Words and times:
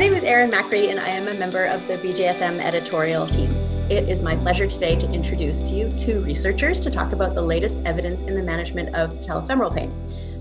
My 0.00 0.06
name 0.06 0.14
is 0.14 0.24
Erin 0.24 0.50
Macri, 0.50 0.88
and 0.88 0.98
I 0.98 1.08
am 1.08 1.28
a 1.28 1.34
member 1.34 1.66
of 1.66 1.86
the 1.86 1.92
BJSM 1.92 2.58
editorial 2.58 3.26
team. 3.26 3.50
It 3.90 4.08
is 4.08 4.22
my 4.22 4.34
pleasure 4.34 4.66
today 4.66 4.96
to 4.96 5.12
introduce 5.12 5.62
to 5.64 5.74
you 5.74 5.92
two 5.92 6.22
researchers 6.22 6.80
to 6.80 6.90
talk 6.90 7.12
about 7.12 7.34
the 7.34 7.42
latest 7.42 7.82
evidence 7.84 8.22
in 8.22 8.34
the 8.34 8.42
management 8.42 8.94
of 8.94 9.10
patellofemoral 9.10 9.74
pain. 9.74 9.92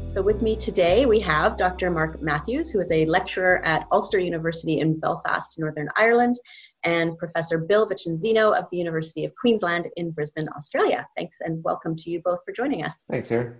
So, 0.10 0.22
with 0.22 0.42
me 0.42 0.56
today, 0.56 1.06
we 1.06 1.20
have 1.20 1.58
Dr. 1.58 1.92
Mark 1.92 2.22
Matthews, 2.22 2.72
who 2.72 2.80
is 2.80 2.90
a 2.94 3.04
lecturer 3.08 3.62
at 3.66 3.86
Ulster 3.92 4.18
University 4.18 4.80
in 4.80 4.98
Belfast, 4.98 5.60
Northern 5.60 5.90
Ireland, 5.98 6.40
and 6.86 7.18
Professor 7.18 7.58
Bill 7.58 7.86
Vicenzino 7.86 8.58
of 8.58 8.64
the 8.72 8.78
University 8.78 9.26
of 9.26 9.34
Queensland 9.36 9.90
in 9.98 10.12
Brisbane, 10.12 10.48
Australia. 10.56 11.06
Thanks 11.18 11.40
and 11.42 11.62
welcome 11.66 11.98
to 11.98 12.10
you 12.10 12.22
both 12.24 12.40
for 12.46 12.54
joining 12.54 12.86
us. 12.86 13.04
Thanks, 13.12 13.30
Erin. 13.30 13.58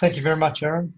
Thank 0.00 0.16
you 0.16 0.22
very 0.22 0.36
much, 0.36 0.62
Erin. 0.62 0.94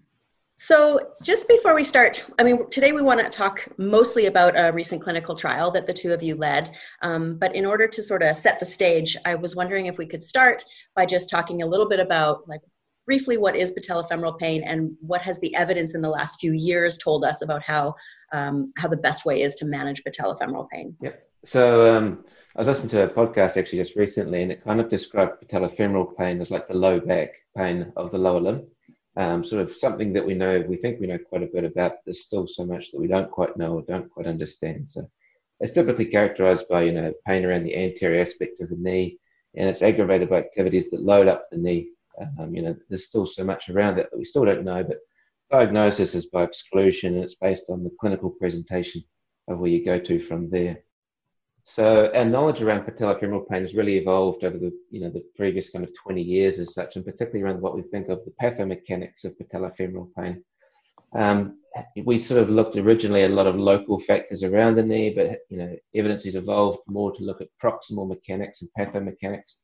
So, 0.61 0.99
just 1.23 1.47
before 1.47 1.73
we 1.73 1.85
start, 1.85 2.25
I 2.37 2.43
mean, 2.43 2.69
today 2.69 2.91
we 2.91 3.01
want 3.01 3.21
to 3.21 3.29
talk 3.29 3.65
mostly 3.77 4.25
about 4.25 4.59
a 4.59 4.73
recent 4.73 5.01
clinical 5.01 5.33
trial 5.33 5.71
that 5.71 5.87
the 5.87 5.93
two 5.93 6.11
of 6.11 6.21
you 6.21 6.35
led. 6.35 6.69
Um, 7.01 7.37
but 7.37 7.55
in 7.55 7.65
order 7.65 7.87
to 7.87 8.03
sort 8.03 8.23
of 8.23 8.35
set 8.35 8.59
the 8.59 8.65
stage, 8.65 9.15
I 9.23 9.35
was 9.35 9.55
wondering 9.55 9.85
if 9.85 9.97
we 9.97 10.05
could 10.05 10.21
start 10.21 10.65
by 10.97 11.05
just 11.05 11.29
talking 11.29 11.61
a 11.61 11.65
little 11.65 11.87
bit 11.87 12.01
about, 12.01 12.45
like, 12.49 12.59
briefly, 13.05 13.37
what 13.37 13.55
is 13.55 13.71
patellofemoral 13.71 14.37
pain 14.37 14.61
and 14.63 14.91
what 14.99 15.21
has 15.21 15.39
the 15.39 15.55
evidence 15.55 15.95
in 15.95 16.01
the 16.01 16.09
last 16.09 16.41
few 16.41 16.51
years 16.51 16.97
told 16.97 17.23
us 17.23 17.41
about 17.41 17.63
how 17.63 17.95
um, 18.33 18.73
how 18.77 18.89
the 18.89 18.97
best 18.97 19.23
way 19.23 19.41
is 19.41 19.55
to 19.55 19.65
manage 19.65 20.03
patellofemoral 20.03 20.67
pain. 20.69 20.93
Yep. 21.01 21.23
So 21.45 21.95
um, 21.95 22.25
I 22.57 22.59
was 22.59 22.67
listening 22.67 22.89
to 22.89 23.03
a 23.03 23.07
podcast 23.07 23.55
actually 23.55 23.81
just 23.81 23.95
recently, 23.95 24.43
and 24.43 24.51
it 24.51 24.65
kind 24.65 24.81
of 24.81 24.89
described 24.89 25.41
patellofemoral 25.41 26.17
pain 26.17 26.41
as 26.41 26.51
like 26.51 26.67
the 26.67 26.73
low 26.73 26.99
back 26.99 27.29
pain 27.55 27.93
of 27.95 28.11
the 28.11 28.17
lower 28.17 28.41
limb 28.41 28.67
um, 29.19 29.43
sort 29.43 29.61
of 29.61 29.75
something 29.75 30.13
that 30.13 30.25
we 30.25 30.33
know, 30.33 30.63
we 30.65 30.77
think 30.77 30.99
we 30.99 31.07
know 31.07 31.17
quite 31.17 31.43
a 31.43 31.49
bit 31.53 31.65
about. 31.65 31.97
There's 32.05 32.23
still 32.23 32.47
so 32.47 32.65
much 32.65 32.89
that 32.91 32.99
we 33.01 33.07
don't 33.07 33.29
quite 33.29 33.57
know 33.57 33.73
or 33.73 33.81
don't 33.81 34.09
quite 34.09 34.27
understand. 34.27 34.87
So 34.87 35.09
it's 35.59 35.73
typically 35.73 36.05
characterized 36.05 36.69
by, 36.69 36.83
you 36.83 36.93
know, 36.93 37.13
pain 37.27 37.43
around 37.43 37.65
the 37.65 37.75
anterior 37.75 38.21
aspect 38.21 38.61
of 38.61 38.69
the 38.69 38.77
knee, 38.77 39.19
and 39.57 39.67
it's 39.67 39.81
aggravated 39.81 40.29
by 40.29 40.37
activities 40.37 40.89
that 40.91 41.01
load 41.01 41.27
up 41.27 41.47
the 41.51 41.57
knee. 41.57 41.89
Um, 42.39 42.55
you 42.55 42.61
know, 42.61 42.77
there's 42.87 43.07
still 43.07 43.25
so 43.25 43.43
much 43.43 43.67
around 43.67 43.97
that 43.97 44.09
that 44.09 44.17
we 44.17 44.23
still 44.23 44.45
don't 44.45 44.63
know, 44.63 44.85
but 44.85 44.99
diagnosis 45.51 46.15
is 46.15 46.27
by 46.27 46.43
exclusion, 46.43 47.15
and 47.15 47.25
it's 47.25 47.35
based 47.35 47.65
on 47.69 47.83
the 47.83 47.91
clinical 47.99 48.29
presentation 48.29 49.03
of 49.49 49.59
where 49.59 49.69
you 49.69 49.83
go 49.83 49.99
to 49.99 50.21
from 50.21 50.49
there. 50.49 50.79
So 51.71 52.11
our 52.15 52.25
knowledge 52.25 52.63
around 52.63 52.87
patellofemoral 52.87 53.47
pain 53.47 53.61
has 53.61 53.75
really 53.75 53.99
evolved 53.99 54.43
over 54.43 54.57
the 54.57 54.71
you 54.89 55.01
know 55.01 55.11
the 55.11 55.23
previous 55.37 55.69
kind 55.69 55.85
of 55.85 55.91
20 56.01 56.19
years 56.19 56.57
as 56.57 56.73
such, 56.73 56.95
and 56.95 57.05
particularly 57.05 57.43
around 57.43 57.61
what 57.61 57.75
we 57.75 57.83
think 57.83 58.09
of 58.09 58.25
the 58.25 58.33
pathomechanics 58.41 59.23
of 59.23 59.37
patellofemoral 59.37 60.09
pain. 60.17 60.43
Um, 61.15 61.59
we 62.05 62.17
sort 62.17 62.41
of 62.41 62.49
looked 62.49 62.75
originally 62.75 63.21
at 63.21 63.29
a 63.29 63.35
lot 63.35 63.45
of 63.45 63.55
local 63.55 63.99
factors 63.99 64.43
around 64.43 64.77
the 64.77 64.83
knee, 64.83 65.13
but 65.15 65.41
you 65.49 65.59
know 65.59 65.75
evidence 65.93 66.23
has 66.23 66.33
evolved 66.33 66.79
more 66.87 67.11
to 67.11 67.23
look 67.23 67.39
at 67.39 67.49
proximal 67.63 68.07
mechanics 68.07 68.63
and 68.63 68.71
pathomechanics 68.75 69.57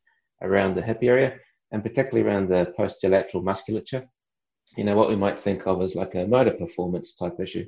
around 0.44 0.76
the 0.76 0.84
hip 0.84 1.00
area, 1.02 1.40
and 1.72 1.82
particularly 1.82 2.30
around 2.30 2.50
the 2.50 2.72
posterolateral 2.78 3.44
musculature. 3.44 4.08
You 4.78 4.84
know 4.84 4.96
what 4.96 5.10
we 5.10 5.16
might 5.16 5.40
think 5.40 5.66
of 5.66 5.82
as 5.82 5.96
like 5.96 6.14
a 6.14 6.28
motor 6.28 6.54
performance 6.54 7.16
type 7.16 7.40
issue. 7.40 7.66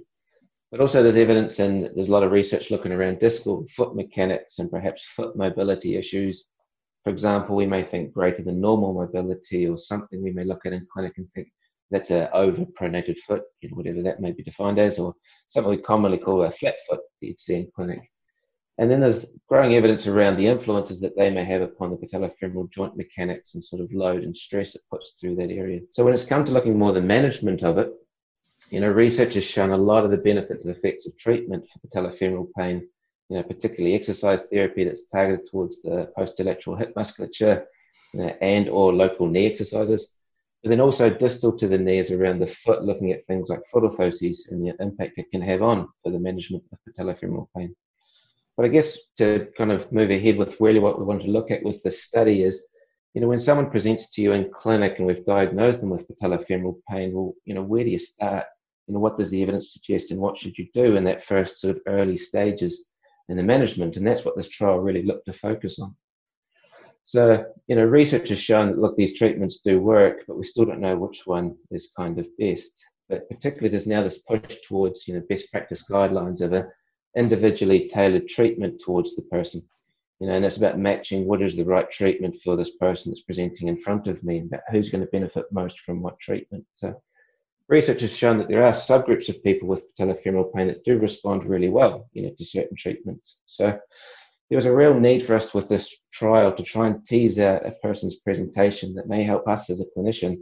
But 0.72 0.82
also, 0.82 1.02
there's 1.02 1.16
evidence 1.16 1.60
and 1.60 1.90
there's 1.96 2.10
a 2.10 2.12
lot 2.12 2.24
of 2.24 2.32
research 2.32 2.72
looking 2.72 2.92
around 2.92 3.20
distal 3.20 3.66
foot 3.76 3.96
mechanics 3.96 4.60
and 4.60 4.70
perhaps 4.70 5.04
foot 5.04 5.36
mobility 5.38 5.96
issues. 5.96 6.46
For 7.04 7.10
example, 7.10 7.56
we 7.56 7.66
may 7.66 7.84
think 7.84 8.12
greater 8.12 8.44
than 8.44 8.60
normal 8.60 8.94
mobility 8.94 9.68
or 9.68 9.80
something 9.80 10.22
we 10.22 10.34
may 10.34 10.44
look 10.44 10.66
at 10.66 10.74
in 10.74 10.86
clinic 10.92 11.14
and 11.18 11.28
think 11.34 11.48
that's 11.90 12.12
an 12.12 12.28
overpronated 12.34 13.18
foot, 13.20 13.44
you 13.62 13.70
know, 13.70 13.76
whatever 13.76 14.02
that 14.02 14.20
may 14.20 14.34
be 14.34 14.44
defined 14.44 14.78
as, 14.78 15.00
or 15.00 15.14
something 15.48 15.72
we 15.72 15.82
commonly 15.82 16.18
call 16.18 16.44
a 16.44 16.52
flat 16.52 16.76
foot 16.90 17.00
that 17.22 17.28
you'd 17.28 17.40
see 17.40 17.56
in 17.56 17.72
clinic. 17.74 18.02
And 18.78 18.92
then 18.92 19.00
there's 19.00 19.26
growing 19.48 19.74
evidence 19.74 20.06
around 20.06 20.36
the 20.36 20.48
influences 20.48 21.00
that 21.00 21.16
they 21.16 21.32
may 21.32 21.46
have 21.46 21.62
upon 21.62 21.92
the 21.92 21.98
patellofemoral 21.98 22.70
joint 22.72 22.96
mechanics 22.96 23.56
and 23.56 23.64
sort 23.64 23.82
of 23.82 23.92
load 23.92 24.24
and 24.24 24.36
stress 24.36 24.76
it 24.76 24.82
puts 24.92 25.14
through 25.14 25.38
that 25.38 25.50
area. 25.50 25.80
So 25.94 26.04
when 26.04 26.14
it's 26.14 26.26
come 26.26 26.46
to 26.46 26.52
looking 26.52 26.78
more 26.78 26.92
the 26.92 27.02
management 27.02 27.64
of 27.64 27.78
it, 27.78 27.90
you 28.70 28.80
know, 28.80 28.90
research 28.90 29.36
has 29.36 29.44
shown 29.44 29.72
a 29.72 29.78
lot 29.78 30.04
of 30.04 30.12
the 30.12 30.18
benefits 30.18 30.66
and 30.66 30.76
effects 30.76 31.08
of 31.08 31.18
treatment 31.18 31.66
for 31.70 31.88
patellofemoral 31.88 32.48
pain, 32.58 32.88
you 33.30 33.38
know, 33.38 33.44
particularly 33.44 33.96
exercise 33.96 34.46
therapy 34.46 34.84
that's 34.84 35.06
targeted 35.12 35.50
towards 35.50 35.82
the 35.82 36.12
posterolateral 36.18 36.78
hip 36.78 36.94
musculature 36.96 37.66
you 38.14 38.22
know, 38.22 38.36
and 38.42 38.70
or 38.70 38.94
local 38.94 39.28
knee 39.28 39.46
exercises. 39.46 40.14
But 40.64 40.70
then 40.70 40.82
also 40.82 41.10
distal 41.10 41.58
to 41.58 41.68
the 41.68 41.78
knees 41.78 42.12
around 42.12 42.40
the 42.40 42.48
foot, 42.48 42.84
looking 42.84 43.12
at 43.12 43.26
things 43.28 43.50
like 43.50 43.68
foot 43.72 43.84
orthoses 43.84 44.52
and 44.52 44.66
the 44.66 44.74
impact 44.80 45.18
it 45.18 45.32
can 45.32 45.42
have 45.42 45.62
on 45.62 45.88
for 46.04 46.12
the 46.12 46.20
management 46.20 46.64
of 46.72 46.80
patellofemoral 46.88 47.48
pain. 47.56 47.76
But 48.56 48.66
I 48.66 48.70
guess 48.70 48.98
to 49.20 49.48
kind 49.58 49.72
of 49.72 49.92
move 49.92 50.10
ahead 50.10 50.38
with 50.38 50.60
really 50.60 50.80
what 50.80 50.98
we 50.98 51.06
want 51.06 51.22
to 51.22 51.32
look 51.32 51.52
at 51.52 51.64
with 51.64 51.84
this 51.84 52.04
study 52.04 52.42
is 52.42 52.66
you 53.18 53.22
know, 53.22 53.30
when 53.30 53.42
someone 53.42 53.72
presents 53.72 54.12
to 54.12 54.22
you 54.22 54.34
in 54.34 54.52
clinic 54.52 55.00
and 55.00 55.08
we've 55.08 55.26
diagnosed 55.26 55.82
them 55.82 55.90
with 55.90 56.08
patellofemoral 56.08 56.76
pain, 56.88 57.14
well, 57.14 57.34
you 57.46 57.56
know, 57.56 57.64
where 57.64 57.84
do 57.84 57.90
you 57.90 57.98
start? 57.98 58.46
You 58.88 58.94
know, 58.94 59.00
what 59.00 59.18
does 59.18 59.30
the 59.30 59.42
evidence 59.42 59.74
suggest 59.74 60.12
and 60.12 60.20
what 60.20 60.38
should 60.38 60.58
you 60.58 60.68
do 60.74 60.96
in 60.96 61.04
that 61.06 61.24
first 61.24 61.60
sort 61.60 61.76
of 61.76 61.84
early 61.88 62.18
stages 62.18 62.86
in 63.30 63.38
the 63.38 63.44
management? 63.44 63.98
And 63.98 64.08
that's 64.08 64.26
what 64.26 64.38
this 64.38 64.50
trial 64.50 64.80
really 64.80 65.04
looked 65.04 65.26
to 65.26 65.34
focus 65.34 65.80
on. 65.80 65.96
So, 67.06 67.46
you 67.68 67.76
know, 67.76 67.86
research 67.86 68.30
has 68.30 68.40
shown 68.40 68.68
that, 68.68 68.80
look, 68.80 68.98
these 68.98 69.18
treatments 69.18 69.60
do 69.64 69.80
work, 69.80 70.24
but 70.28 70.38
we 70.38 70.44
still 70.46 70.66
don't 70.66 70.82
know 70.82 70.98
which 70.98 71.26
one 71.26 71.56
is 71.72 71.92
kind 71.96 72.20
of 72.20 72.28
best. 72.38 72.72
But 73.10 73.30
particularly 73.30 73.70
there's 73.70 73.88
now 73.88 74.04
this 74.04 74.20
push 74.20 74.58
towards, 74.68 75.08
you 75.08 75.14
know, 75.14 75.24
best 75.30 75.52
practice 75.52 75.86
guidelines 75.90 76.42
of 76.42 76.54
a 76.54 76.68
individually 77.16 77.88
tailored 77.88 78.28
treatment 78.28 78.82
towards 78.82 79.16
the 79.16 79.22
person 79.24 79.64
you 80.20 80.28
know, 80.28 80.34
and 80.34 80.46
it's 80.46 80.58
about 80.58 80.80
matching 80.80 81.26
what 81.26 81.42
is 81.42 81.56
the 81.56 81.66
right 81.66 81.90
treatment 81.92 82.36
for 82.44 82.56
this 82.56 82.72
person 82.78 83.12
that's 83.12 83.22
presenting 83.22 83.68
in 83.68 83.80
front 83.80 84.08
of 84.08 84.24
me, 84.24 84.40
and 84.40 84.48
about 84.48 84.64
who's 84.72 84.90
going 84.90 85.04
to 85.04 85.12
benefit 85.12 85.46
most 85.52 85.80
from 85.82 86.02
what 86.02 86.20
treatment. 86.20 86.66
So, 86.74 87.00
research 87.70 88.02
has 88.02 88.16
shown 88.16 88.38
that 88.38 88.48
there 88.48 88.64
are 88.64 88.72
subgroups 88.72 89.30
of 89.30 89.44
people 89.44 89.68
with 89.68 89.88
patellofemoral 89.98 90.54
pain 90.54 90.68
that 90.68 90.84
do 90.84 90.98
respond 90.98 91.46
really 91.46 91.70
well, 91.70 92.10
you 92.14 92.24
know, 92.24 92.32
to 92.38 92.46
certain 92.46 92.78
treatments. 92.78 93.38
So, 93.46 93.78
there 94.50 94.56
was 94.56 94.66
a 94.66 94.76
real 94.76 94.98
need 94.98 95.24
for 95.24 95.36
us 95.36 95.54
with 95.54 95.68
this 95.68 95.94
trial 96.14 96.56
to 96.56 96.64
try 96.64 96.88
and 96.88 97.06
tease 97.06 97.38
out 97.38 97.66
a 97.66 97.72
person's 97.84 98.16
presentation 98.18 98.94
that 98.96 99.10
may 99.10 99.24
help 99.24 99.46
us 99.48 99.70
as 99.70 99.82
a 99.82 99.86
clinician. 99.98 100.38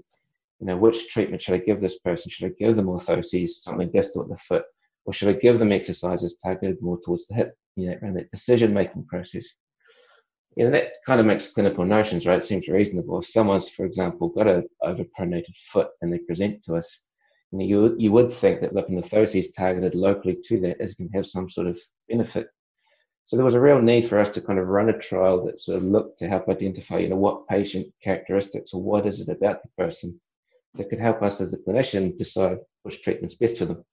You 0.59 0.67
know, 0.67 0.77
which 0.77 1.09
treatment 1.09 1.41
should 1.41 1.55
I 1.55 1.65
give 1.65 1.81
this 1.81 1.99
person? 1.99 2.29
Should 2.29 2.51
I 2.51 2.63
give 2.63 2.75
them 2.75 2.85
orthoses, 2.85 3.49
something 3.49 3.91
distal 3.91 4.21
at 4.21 4.29
the 4.29 4.37
foot, 4.37 4.63
or 5.05 5.13
should 5.13 5.29
I 5.29 5.39
give 5.39 5.57
them 5.57 5.71
exercises 5.71 6.37
targeted 6.43 6.81
more 6.81 6.99
towards 7.03 7.25
the 7.27 7.33
hip? 7.33 7.57
You 7.75 7.87
know, 7.87 7.97
around 8.01 8.13
that 8.17 8.31
decision-making 8.31 9.05
process 9.05 9.47
you 10.55 10.63
know, 10.65 10.71
that 10.71 10.93
kind 11.05 11.19
of 11.19 11.25
makes 11.25 11.51
clinical 11.51 11.85
notions, 11.85 12.25
right? 12.25 12.39
It 12.39 12.45
seems 12.45 12.67
reasonable. 12.67 13.19
If 13.19 13.27
someone's, 13.27 13.69
for 13.69 13.85
example, 13.85 14.29
got 14.29 14.47
a 14.47 14.63
overpronated 14.83 15.55
foot 15.57 15.89
and 16.01 16.11
they 16.11 16.19
present 16.19 16.63
to 16.63 16.75
us, 16.75 17.03
you 17.51 17.59
know, 17.59 17.65
you, 17.65 17.95
you 17.97 18.11
would 18.11 18.31
think 18.31 18.61
that 18.61 18.75
at 18.75 18.87
orthoses 18.89 19.53
targeted 19.55 19.95
locally 19.95 20.37
to 20.45 20.59
that 20.61 20.81
is 20.81 20.95
going 20.95 21.09
to 21.09 21.17
have 21.17 21.27
some 21.27 21.49
sort 21.49 21.67
of 21.67 21.79
benefit. 22.09 22.47
So 23.25 23.35
there 23.35 23.45
was 23.45 23.55
a 23.55 23.61
real 23.61 23.81
need 23.81 24.07
for 24.07 24.19
us 24.19 24.31
to 24.31 24.41
kind 24.41 24.59
of 24.59 24.67
run 24.67 24.89
a 24.89 24.97
trial 24.97 25.43
that 25.45 25.59
sort 25.59 25.77
of 25.77 25.83
looked 25.83 26.19
to 26.19 26.27
help 26.27 26.47
identify, 26.47 26.99
you 26.99 27.09
know, 27.09 27.15
what 27.15 27.47
patient 27.47 27.87
characteristics 28.03 28.73
or 28.73 28.81
what 28.81 29.07
is 29.07 29.19
it 29.19 29.29
about 29.29 29.63
the 29.63 29.69
person 29.83 30.19
that 30.75 30.89
could 30.89 30.99
help 30.99 31.23
us 31.23 31.41
as 31.41 31.53
a 31.53 31.57
clinician 31.57 32.17
decide 32.17 32.59
which 32.83 33.01
treatment's 33.01 33.35
best 33.35 33.57
for 33.57 33.65
them. 33.65 33.83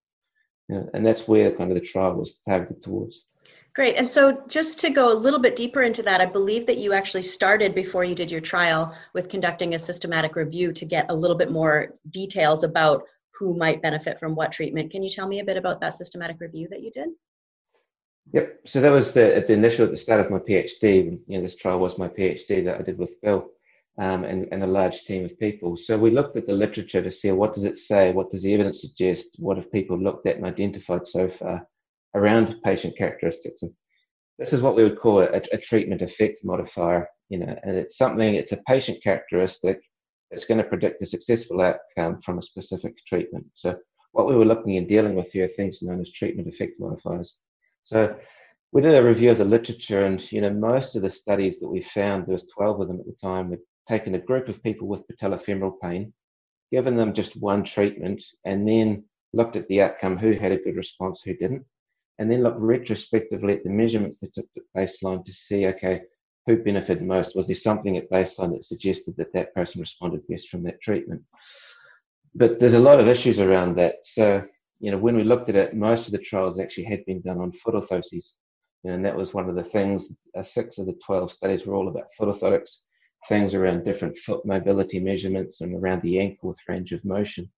You 0.68 0.76
know, 0.76 0.90
and 0.94 1.06
that's 1.06 1.26
where 1.26 1.50
kind 1.52 1.70
of 1.70 1.78
the 1.78 1.86
trial 1.86 2.14
was 2.14 2.40
targeted 2.46 2.82
towards. 2.82 3.24
Great. 3.74 3.96
And 3.96 4.10
so, 4.10 4.42
just 4.48 4.78
to 4.80 4.90
go 4.90 5.10
a 5.10 5.16
little 5.16 5.38
bit 5.38 5.56
deeper 5.56 5.82
into 5.82 6.02
that, 6.02 6.20
I 6.20 6.26
believe 6.26 6.66
that 6.66 6.76
you 6.76 6.92
actually 6.92 7.22
started 7.22 7.74
before 7.74 8.04
you 8.04 8.14
did 8.14 8.30
your 8.30 8.40
trial 8.40 8.94
with 9.14 9.30
conducting 9.30 9.74
a 9.74 9.78
systematic 9.78 10.36
review 10.36 10.72
to 10.74 10.84
get 10.84 11.06
a 11.08 11.14
little 11.14 11.36
bit 11.36 11.50
more 11.50 11.94
details 12.10 12.64
about 12.64 13.04
who 13.38 13.56
might 13.56 13.82
benefit 13.82 14.20
from 14.20 14.34
what 14.34 14.52
treatment. 14.52 14.90
Can 14.90 15.02
you 15.02 15.10
tell 15.10 15.28
me 15.28 15.40
a 15.40 15.44
bit 15.44 15.56
about 15.56 15.80
that 15.80 15.94
systematic 15.94 16.40
review 16.40 16.68
that 16.70 16.82
you 16.82 16.90
did? 16.90 17.08
Yep. 18.32 18.60
So 18.66 18.80
that 18.80 18.90
was 18.90 19.12
the 19.12 19.34
at 19.36 19.46
the 19.46 19.52
initial 19.52 19.84
at 19.84 19.90
the 19.90 19.96
start 19.96 20.20
of 20.20 20.30
my 20.30 20.38
PhD. 20.38 21.18
You 21.26 21.38
know, 21.38 21.42
this 21.42 21.56
trial 21.56 21.80
was 21.80 21.98
my 21.98 22.08
PhD 22.08 22.64
that 22.64 22.78
I 22.78 22.82
did 22.82 22.98
with 22.98 23.20
Bill 23.20 23.50
um, 23.98 24.24
and, 24.24 24.48
and 24.52 24.62
a 24.62 24.66
large 24.66 25.04
team 25.04 25.24
of 25.24 25.38
people. 25.38 25.76
So 25.76 25.98
we 25.98 26.10
looked 26.10 26.36
at 26.36 26.46
the 26.46 26.52
literature 26.52 27.02
to 27.02 27.12
see 27.12 27.30
what 27.32 27.54
does 27.54 27.64
it 27.64 27.78
say, 27.78 28.12
what 28.12 28.30
does 28.30 28.42
the 28.42 28.54
evidence 28.54 28.80
suggest, 28.80 29.36
what 29.38 29.56
have 29.56 29.72
people 29.72 29.98
looked 29.98 30.26
at 30.26 30.36
and 30.36 30.46
identified 30.46 31.06
so 31.06 31.28
far 31.28 31.66
around 32.14 32.56
patient 32.64 32.96
characteristics. 32.96 33.62
And 33.62 33.72
this 34.38 34.52
is 34.52 34.62
what 34.62 34.76
we 34.76 34.82
would 34.82 34.98
call 34.98 35.20
a, 35.20 35.42
a 35.52 35.58
treatment 35.58 36.02
effect 36.02 36.40
modifier, 36.44 37.08
you 37.28 37.38
know, 37.38 37.56
and 37.64 37.76
it's 37.76 37.98
something, 37.98 38.34
it's 38.34 38.52
a 38.52 38.62
patient 38.68 39.02
characteristic 39.02 39.80
that's 40.32 40.46
going 40.46 40.58
to 40.58 40.64
predict 40.64 41.02
a 41.02 41.06
successful 41.06 41.60
outcome 41.60 42.20
from 42.22 42.38
a 42.38 42.42
specific 42.42 42.94
treatment. 43.06 43.46
So 43.54 43.78
what 44.12 44.26
we 44.26 44.34
were 44.34 44.44
looking 44.44 44.76
and 44.78 44.88
dealing 44.88 45.14
with 45.14 45.30
here 45.30 45.44
are 45.44 45.48
things 45.48 45.82
known 45.82 46.00
as 46.00 46.10
treatment 46.10 46.48
effect 46.48 46.80
modifiers. 46.80 47.38
So 47.82 48.16
we 48.72 48.82
did 48.82 48.94
a 48.94 49.04
review 49.04 49.30
of 49.30 49.38
the 49.38 49.44
literature 49.44 50.04
and, 50.04 50.32
you 50.32 50.40
know, 50.40 50.50
most 50.50 50.96
of 50.96 51.02
the 51.02 51.10
studies 51.10 51.60
that 51.60 51.68
we 51.68 51.82
found, 51.82 52.26
there 52.26 52.34
was 52.34 52.46
12 52.46 52.80
of 52.80 52.88
them 52.88 53.00
at 53.00 53.06
the 53.06 53.16
time, 53.22 53.50
had 53.50 53.60
taken 53.88 54.14
a 54.14 54.18
group 54.18 54.48
of 54.48 54.62
people 54.62 54.88
with 54.88 55.06
patellofemoral 55.06 55.74
pain, 55.82 56.12
given 56.70 56.96
them 56.96 57.12
just 57.12 57.36
one 57.36 57.62
treatment, 57.62 58.24
and 58.44 58.66
then 58.66 59.04
looked 59.34 59.56
at 59.56 59.68
the 59.68 59.82
outcome, 59.82 60.16
who 60.16 60.32
had 60.32 60.52
a 60.52 60.58
good 60.58 60.76
response, 60.76 61.20
who 61.22 61.34
didn't 61.34 61.64
and 62.18 62.30
then 62.30 62.42
look 62.42 62.54
retrospectively 62.58 63.54
at 63.54 63.64
the 63.64 63.70
measurements 63.70 64.20
that 64.20 64.34
took 64.34 64.46
at 64.56 64.62
baseline 64.76 65.24
to 65.24 65.32
see, 65.32 65.66
okay, 65.66 66.02
who 66.46 66.56
benefited 66.56 67.02
most? 67.02 67.36
Was 67.36 67.46
there 67.46 67.56
something 67.56 67.96
at 67.96 68.10
baseline 68.10 68.52
that 68.52 68.64
suggested 68.64 69.16
that 69.16 69.32
that 69.32 69.54
person 69.54 69.80
responded 69.80 70.26
best 70.28 70.48
from 70.48 70.62
that 70.64 70.80
treatment? 70.80 71.22
But 72.34 72.58
there's 72.58 72.74
a 72.74 72.80
lot 72.80 73.00
of 73.00 73.08
issues 73.08 73.38
around 73.38 73.76
that. 73.76 73.96
So, 74.04 74.44
you 74.80 74.90
know, 74.90 74.98
when 74.98 75.16
we 75.16 75.24
looked 75.24 75.48
at 75.48 75.56
it, 75.56 75.74
most 75.74 76.06
of 76.06 76.12
the 76.12 76.18
trials 76.18 76.58
actually 76.58 76.84
had 76.84 77.04
been 77.04 77.20
done 77.20 77.38
on 77.38 77.52
foot 77.52 77.74
orthoses. 77.74 78.32
You 78.82 78.90
know, 78.90 78.94
and 78.94 79.04
that 79.04 79.16
was 79.16 79.32
one 79.32 79.48
of 79.48 79.54
the 79.54 79.62
things, 79.62 80.12
uh, 80.36 80.42
six 80.42 80.78
of 80.78 80.86
the 80.86 80.98
12 81.04 81.32
studies 81.32 81.66
were 81.66 81.74
all 81.74 81.88
about 81.88 82.12
foot 82.16 82.28
orthotics, 82.28 82.78
things 83.28 83.54
around 83.54 83.84
different 83.84 84.18
foot 84.18 84.44
mobility 84.44 84.98
measurements 84.98 85.60
and 85.60 85.74
around 85.74 86.02
the 86.02 86.18
ankle 86.18 86.48
with 86.48 86.58
range 86.68 86.92
of 86.92 87.04
motion. 87.04 87.48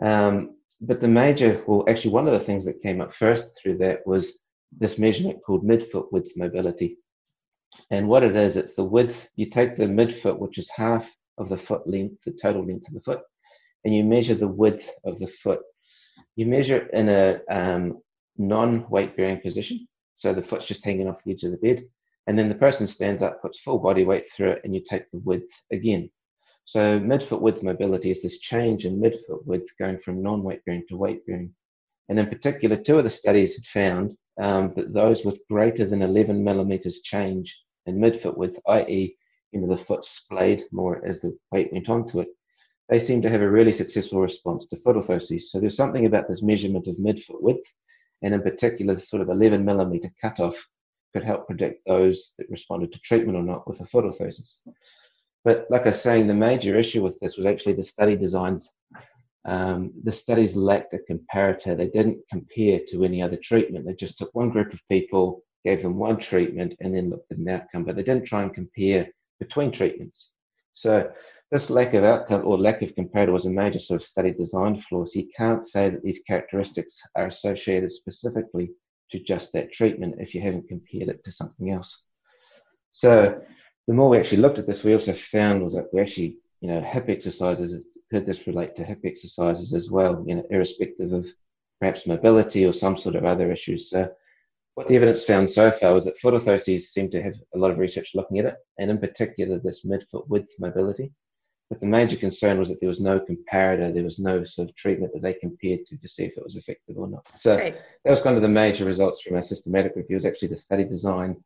Um, 0.00 0.56
but 0.80 1.00
the 1.00 1.08
major, 1.08 1.64
well, 1.66 1.84
actually, 1.88 2.12
one 2.12 2.28
of 2.28 2.34
the 2.34 2.44
things 2.44 2.64
that 2.66 2.82
came 2.82 3.00
up 3.00 3.12
first 3.12 3.50
through 3.60 3.78
that 3.78 4.06
was 4.06 4.38
this 4.70 4.98
measurement 4.98 5.42
called 5.44 5.66
midfoot 5.66 6.12
width 6.12 6.32
mobility. 6.36 6.98
And 7.90 8.08
what 8.08 8.22
it 8.22 8.36
is, 8.36 8.56
it's 8.56 8.74
the 8.74 8.84
width, 8.84 9.30
you 9.36 9.48
take 9.48 9.76
the 9.76 9.84
midfoot, 9.84 10.38
which 10.38 10.58
is 10.58 10.70
half 10.70 11.10
of 11.38 11.48
the 11.48 11.56
foot 11.56 11.86
length, 11.86 12.16
the 12.24 12.32
total 12.32 12.64
length 12.66 12.86
of 12.88 12.94
the 12.94 13.00
foot, 13.00 13.20
and 13.84 13.94
you 13.94 14.04
measure 14.04 14.34
the 14.34 14.48
width 14.48 14.90
of 15.04 15.18
the 15.18 15.28
foot. 15.28 15.60
You 16.36 16.46
measure 16.46 16.76
it 16.78 16.90
in 16.92 17.08
a 17.08 17.40
um, 17.50 18.02
non 18.36 18.88
weight 18.90 19.16
bearing 19.16 19.40
position. 19.40 19.88
So 20.16 20.34
the 20.34 20.42
foot's 20.42 20.66
just 20.66 20.84
hanging 20.84 21.08
off 21.08 21.22
the 21.24 21.32
edge 21.32 21.44
of 21.44 21.52
the 21.52 21.58
bed. 21.58 21.84
And 22.26 22.38
then 22.38 22.50
the 22.50 22.54
person 22.54 22.86
stands 22.86 23.22
up, 23.22 23.40
puts 23.40 23.60
full 23.60 23.78
body 23.78 24.04
weight 24.04 24.30
through 24.30 24.50
it, 24.50 24.60
and 24.64 24.74
you 24.74 24.82
take 24.82 25.10
the 25.10 25.20
width 25.20 25.50
again. 25.72 26.10
So 26.66 27.00
midfoot 27.00 27.40
width 27.40 27.62
mobility 27.62 28.10
is 28.10 28.20
this 28.20 28.40
change 28.40 28.84
in 28.84 29.00
midfoot 29.00 29.46
width 29.46 29.70
going 29.78 29.98
from 30.00 30.22
non-weight 30.22 30.62
bearing 30.66 30.84
to 30.90 30.96
weight 30.98 31.24
bearing. 31.26 31.54
And 32.10 32.18
in 32.18 32.26
particular, 32.26 32.76
two 32.76 32.98
of 32.98 33.04
the 33.04 33.10
studies 33.10 33.56
had 33.56 33.64
found 33.64 34.16
um, 34.38 34.74
that 34.76 34.92
those 34.92 35.24
with 35.24 35.40
greater 35.48 35.86
than 35.86 36.02
11 36.02 36.44
millimeters 36.44 37.00
change 37.00 37.56
in 37.88 37.98
midfoot 37.98 38.36
width, 38.36 38.58
i.e., 38.68 39.16
you 39.52 39.60
know, 39.60 39.68
the 39.68 39.82
foot 39.82 40.04
splayed 40.04 40.64
more 40.72 41.04
as 41.04 41.20
the 41.20 41.36
weight 41.50 41.72
went 41.72 41.88
onto 41.88 42.20
it, 42.20 42.28
they 42.88 42.98
seem 42.98 43.20
to 43.22 43.30
have 43.30 43.42
a 43.42 43.50
really 43.50 43.72
successful 43.72 44.20
response 44.20 44.66
to 44.68 44.80
foot 44.80 44.96
orthoses. 44.96 45.42
So 45.42 45.60
there's 45.60 45.76
something 45.76 46.06
about 46.06 46.28
this 46.28 46.42
measurement 46.42 46.86
of 46.86 46.96
midfoot 46.96 47.42
width, 47.42 47.66
and 48.22 48.34
in 48.34 48.42
particular, 48.42 48.94
the 48.94 49.00
sort 49.00 49.22
of 49.22 49.28
11 49.28 49.64
millimeter 49.64 50.10
cutoff 50.20 50.56
could 51.12 51.24
help 51.24 51.46
predict 51.46 51.86
those 51.86 52.32
that 52.38 52.50
responded 52.50 52.92
to 52.92 53.00
treatment 53.00 53.36
or 53.36 53.42
not 53.42 53.66
with 53.66 53.80
a 53.80 53.86
foot 53.86 54.04
orthosis. 54.04 54.56
But 55.44 55.66
like 55.70 55.82
I 55.82 55.90
was 55.90 56.02
saying, 56.02 56.26
the 56.26 56.34
major 56.34 56.76
issue 56.76 57.02
with 57.02 57.18
this 57.20 57.36
was 57.36 57.46
actually 57.46 57.74
the 57.74 57.82
study 57.82 58.16
designs. 58.16 58.70
Um, 59.44 59.92
the 60.04 60.12
studies 60.12 60.56
lacked 60.56 60.94
a 60.94 61.00
comparator. 61.10 61.76
They 61.76 61.88
didn't 61.88 62.20
compare 62.30 62.80
to 62.88 63.04
any 63.04 63.22
other 63.22 63.38
treatment. 63.42 63.86
They 63.86 63.94
just 63.94 64.18
took 64.18 64.34
one 64.34 64.50
group 64.50 64.72
of 64.72 64.80
people, 64.90 65.42
gave 65.64 65.82
them 65.82 65.96
one 65.96 66.18
treatment, 66.18 66.74
and 66.80 66.94
then 66.94 67.10
looked 67.10 67.30
at 67.32 67.38
an 67.38 67.48
outcome. 67.48 67.84
But 67.84 67.96
they 67.96 68.02
didn't 68.02 68.26
try 68.26 68.42
and 68.42 68.54
compare 68.54 69.08
between 69.40 69.72
treatments. 69.72 70.30
So 70.72 71.10
this 71.50 71.70
lack 71.70 71.94
of 71.94 72.04
outcome 72.04 72.46
or 72.46 72.58
lack 72.58 72.82
of 72.82 72.94
comparator 72.94 73.32
was 73.32 73.46
a 73.46 73.50
major 73.50 73.78
sort 73.78 74.00
of 74.00 74.06
study 74.06 74.32
design 74.32 74.82
flaw. 74.88 75.04
So 75.04 75.20
you 75.20 75.28
can't 75.36 75.66
say 75.66 75.90
that 75.90 76.02
these 76.02 76.22
characteristics 76.26 77.00
are 77.16 77.26
associated 77.26 77.90
specifically 77.90 78.70
to 79.10 79.18
just 79.18 79.52
that 79.52 79.72
treatment 79.72 80.16
if 80.18 80.34
you 80.34 80.40
haven't 80.42 80.68
compared 80.68 81.08
it 81.08 81.24
to 81.24 81.32
something 81.32 81.72
else. 81.72 82.02
So 82.92 83.40
the 83.86 83.94
more 83.94 84.10
we 84.10 84.18
actually 84.18 84.42
looked 84.42 84.58
at 84.58 84.66
this, 84.66 84.84
we 84.84 84.92
also 84.92 85.14
found 85.14 85.64
was 85.64 85.74
that 85.74 85.88
we 85.92 86.00
actually, 86.00 86.36
you 86.60 86.68
know, 86.68 86.80
hip 86.80 87.08
exercises, 87.08 87.86
could 88.10 88.26
this 88.26 88.46
relate 88.46 88.76
to 88.76 88.84
hip 88.84 89.00
exercises 89.04 89.72
as 89.72 89.90
well, 89.90 90.22
you 90.26 90.34
know, 90.34 90.44
irrespective 90.50 91.12
of 91.12 91.26
perhaps 91.80 92.06
mobility 92.06 92.66
or 92.66 92.72
some 92.72 92.96
sort 92.96 93.16
of 93.16 93.24
other 93.24 93.50
issues. 93.50 93.88
So 93.88 94.10
what 94.78 94.86
the 94.86 94.94
evidence 94.94 95.24
found 95.24 95.50
so 95.50 95.72
far 95.72 95.92
was 95.92 96.04
that 96.04 96.16
foot 96.20 96.34
orthoses 96.34 96.82
seem 96.82 97.10
to 97.10 97.20
have 97.20 97.34
a 97.52 97.58
lot 97.58 97.72
of 97.72 97.78
research 97.78 98.12
looking 98.14 98.38
at 98.38 98.44
it, 98.44 98.54
and 98.78 98.92
in 98.92 98.98
particular 98.98 99.58
this 99.58 99.84
midfoot 99.84 100.28
width 100.28 100.54
mobility. 100.60 101.12
But 101.68 101.80
the 101.80 101.86
major 101.86 102.16
concern 102.16 102.60
was 102.60 102.68
that 102.68 102.78
there 102.78 102.88
was 102.88 103.00
no 103.00 103.18
comparator, 103.18 103.92
there 103.92 104.04
was 104.04 104.20
no 104.20 104.44
sort 104.44 104.68
of 104.68 104.76
treatment 104.76 105.12
that 105.14 105.22
they 105.22 105.34
compared 105.34 105.80
to 105.86 105.96
to 105.96 106.08
see 106.08 106.26
if 106.26 106.36
it 106.36 106.44
was 106.44 106.54
effective 106.54 106.96
or 106.96 107.08
not. 107.08 107.26
So 107.36 107.56
that 107.56 107.76
was 108.04 108.22
kind 108.22 108.36
of 108.36 108.42
the 108.42 108.48
major 108.48 108.84
results 108.84 109.20
from 109.22 109.34
our 109.34 109.42
systematic 109.42 109.96
review, 109.96 110.14
was 110.14 110.24
actually 110.24 110.48
the 110.48 110.56
study 110.56 110.84
design 110.84 111.36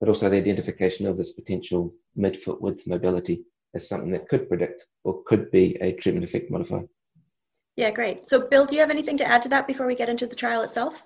but 0.00 0.08
also 0.08 0.28
the 0.28 0.36
identification 0.36 1.06
of 1.06 1.16
this 1.16 1.32
potential 1.32 1.94
midfoot 2.18 2.60
width 2.60 2.88
mobility 2.88 3.44
as 3.74 3.88
something 3.88 4.10
that 4.10 4.28
could 4.28 4.48
predict 4.48 4.86
or 5.04 5.22
could 5.26 5.48
be 5.52 5.76
a 5.80 5.92
treatment 5.92 6.24
effect 6.24 6.50
modifier. 6.50 6.88
Yeah, 7.76 7.92
great. 7.92 8.26
So, 8.26 8.40
Bill, 8.48 8.66
do 8.66 8.74
you 8.74 8.80
have 8.80 8.90
anything 8.90 9.16
to 9.18 9.26
add 9.26 9.42
to 9.42 9.48
that 9.50 9.68
before 9.68 9.86
we 9.86 9.94
get 9.94 10.08
into 10.08 10.26
the 10.26 10.34
trial 10.34 10.62
itself? 10.62 11.04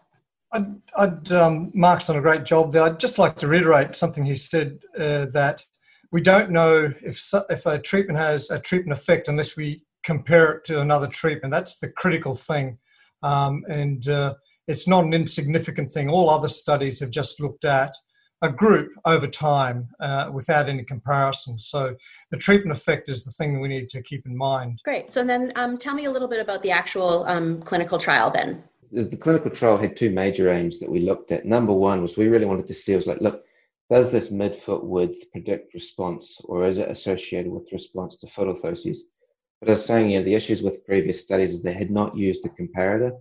I'd, 0.55 0.75
I'd 0.97 1.33
um, 1.33 1.73
Mark's 1.75 2.07
done 2.07 2.17
a 2.17 2.23
great 2.23 2.45
job 2.45 2.73
there. 2.73 2.85
I'd 2.85 3.01
just 3.01 3.19
like 3.19 3.37
to 3.39 3.49
reiterate 3.49 3.97
something 3.97 4.25
he 4.25 4.37
said 4.37 4.79
uh, 4.97 5.27
that 5.33 5.65
we 6.13 6.21
don't 6.21 6.51
know 6.51 6.93
if 7.03 7.21
if 7.51 7.67
a 7.67 7.79
treatment 7.79 8.19
has 8.19 8.51
a 8.51 8.59
treatment 8.59 8.99
effect 8.99 9.27
unless 9.29 9.57
we 9.57 9.83
compare 10.05 10.53
it 10.53 10.65
to 10.67 10.81
another 10.81 11.09
treatment. 11.09 11.51
That's 11.51 11.79
the 11.79 11.89
critical 11.89 12.37
thing, 12.37 12.79
um, 13.23 13.65
and 13.69 14.09
uh, 14.09 14.35
it's 14.69 14.87
not 14.87 15.05
an 15.05 15.13
insignificant 15.13 15.91
thing. 15.91 16.09
All 16.09 16.31
other 16.31 16.49
studies 16.49 17.01
have 17.01 17.11
just 17.11 17.41
looked 17.41 17.65
at 17.65 17.93
a 18.43 18.53
group 18.53 18.93
over 19.07 19.27
time 19.27 19.89
uh, 20.01 20.31
without 20.33 20.69
any 20.69 20.85
comparison. 20.85 21.59
So 21.59 21.97
the 22.31 22.37
treatment 22.37 22.77
effect 22.77 23.09
is 23.09 23.25
the 23.25 23.31
thing 23.31 23.59
we 23.59 23.69
need 23.69 23.89
to 23.89 24.03
keep 24.03 24.27
in 24.27 24.37
mind. 24.37 24.81
Great. 24.85 25.11
So 25.11 25.25
then 25.25 25.53
um, 25.57 25.79
tell 25.79 25.95
me 25.95 26.05
a 26.05 26.11
little 26.11 26.29
bit 26.29 26.41
about 26.41 26.63
the 26.63 26.71
actual 26.71 27.25
um, 27.27 27.63
clinical 27.63 27.99
trial 27.99 28.31
then. 28.31 28.63
The, 28.93 29.05
the, 29.05 29.17
clinical 29.17 29.51
trial 29.51 29.77
had 29.77 29.97
two 29.97 30.11
major 30.11 30.51
aims 30.51 30.81
that 30.81 30.91
we 30.91 31.01
looked 31.01 31.33
at. 31.33 31.45
Number 31.45 31.73
one 31.73 32.03
was 32.03 32.17
we 32.17 32.29
really 32.29 32.47
wanted 32.47 32.67
to 32.69 32.75
see, 32.75 32.97
was 32.97 33.07
like, 33.07 33.21
look, 33.21 33.45
does 33.91 34.11
this 34.11 34.31
midfoot 34.31 34.83
width 34.83 35.31
predict 35.33 35.75
response 35.75 36.41
or 36.45 36.65
is 36.65 36.79
it 36.79 36.91
associated 36.91 37.51
with 37.51 37.73
response 37.73 38.17
to 38.19 38.27
foot 38.29 38.49
orthoses? 38.49 38.99
But 39.61 39.69
I 39.69 39.73
was 39.73 39.85
saying, 39.85 40.11
you 40.11 40.19
know, 40.19 40.25
the 40.25 40.35
issues 40.35 40.63
with 40.63 40.85
previous 40.85 41.23
studies 41.23 41.53
is 41.53 41.63
they 41.63 41.75
had 41.75 41.91
not 41.91 42.17
used 42.17 42.47
a 42.47 42.49
comparator. 42.51 43.13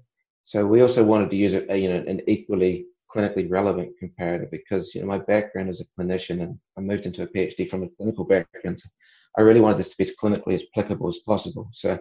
So 0.46 0.66
we 0.66 0.82
also 0.82 1.04
wanted 1.04 1.30
to 1.30 1.36
use 1.36 1.54
a, 1.54 1.78
you 1.78 1.90
know, 1.90 2.04
an 2.08 2.22
equally 2.28 2.88
clinically 3.14 3.50
relevant 3.50 3.94
comparator 4.02 4.50
because 4.50 4.96
you 4.96 5.02
know 5.02 5.08
my 5.08 5.20
background 5.20 5.70
as 5.70 5.82
a 5.82 5.86
clinician 6.02 6.42
and 6.42 6.58
I 6.78 6.82
moved 6.82 7.06
into 7.06 7.22
a 7.22 7.28
PhD 7.28 7.70
from 7.70 7.84
a 7.84 7.90
clinical 7.90 8.26
background. 8.26 8.80
So 8.80 8.90
I 9.38 9.42
really 9.42 9.62
wanted 9.62 9.80
this 9.80 9.90
to 9.90 9.98
be 9.98 10.04
as 10.04 10.16
clinically 10.16 10.56
as 10.56 10.64
applicable 10.76 11.10
as 11.10 11.20
possible. 11.20 11.70
So, 11.74 12.00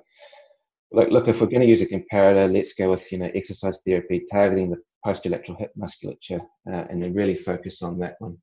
look, 0.92 1.28
if 1.28 1.40
we're 1.40 1.46
going 1.46 1.62
to 1.62 1.66
use 1.66 1.82
a 1.82 1.86
comparator, 1.86 2.52
let's 2.52 2.74
go 2.74 2.90
with 2.90 3.10
you 3.12 3.18
know 3.18 3.30
exercise 3.34 3.80
therapy 3.86 4.26
targeting 4.30 4.70
the 4.70 4.82
posterolateral 5.04 5.58
hip 5.58 5.72
musculature 5.76 6.40
uh, 6.70 6.84
and 6.90 7.02
then 7.02 7.14
really 7.14 7.36
focus 7.36 7.82
on 7.82 7.98
that 7.98 8.16
one. 8.18 8.36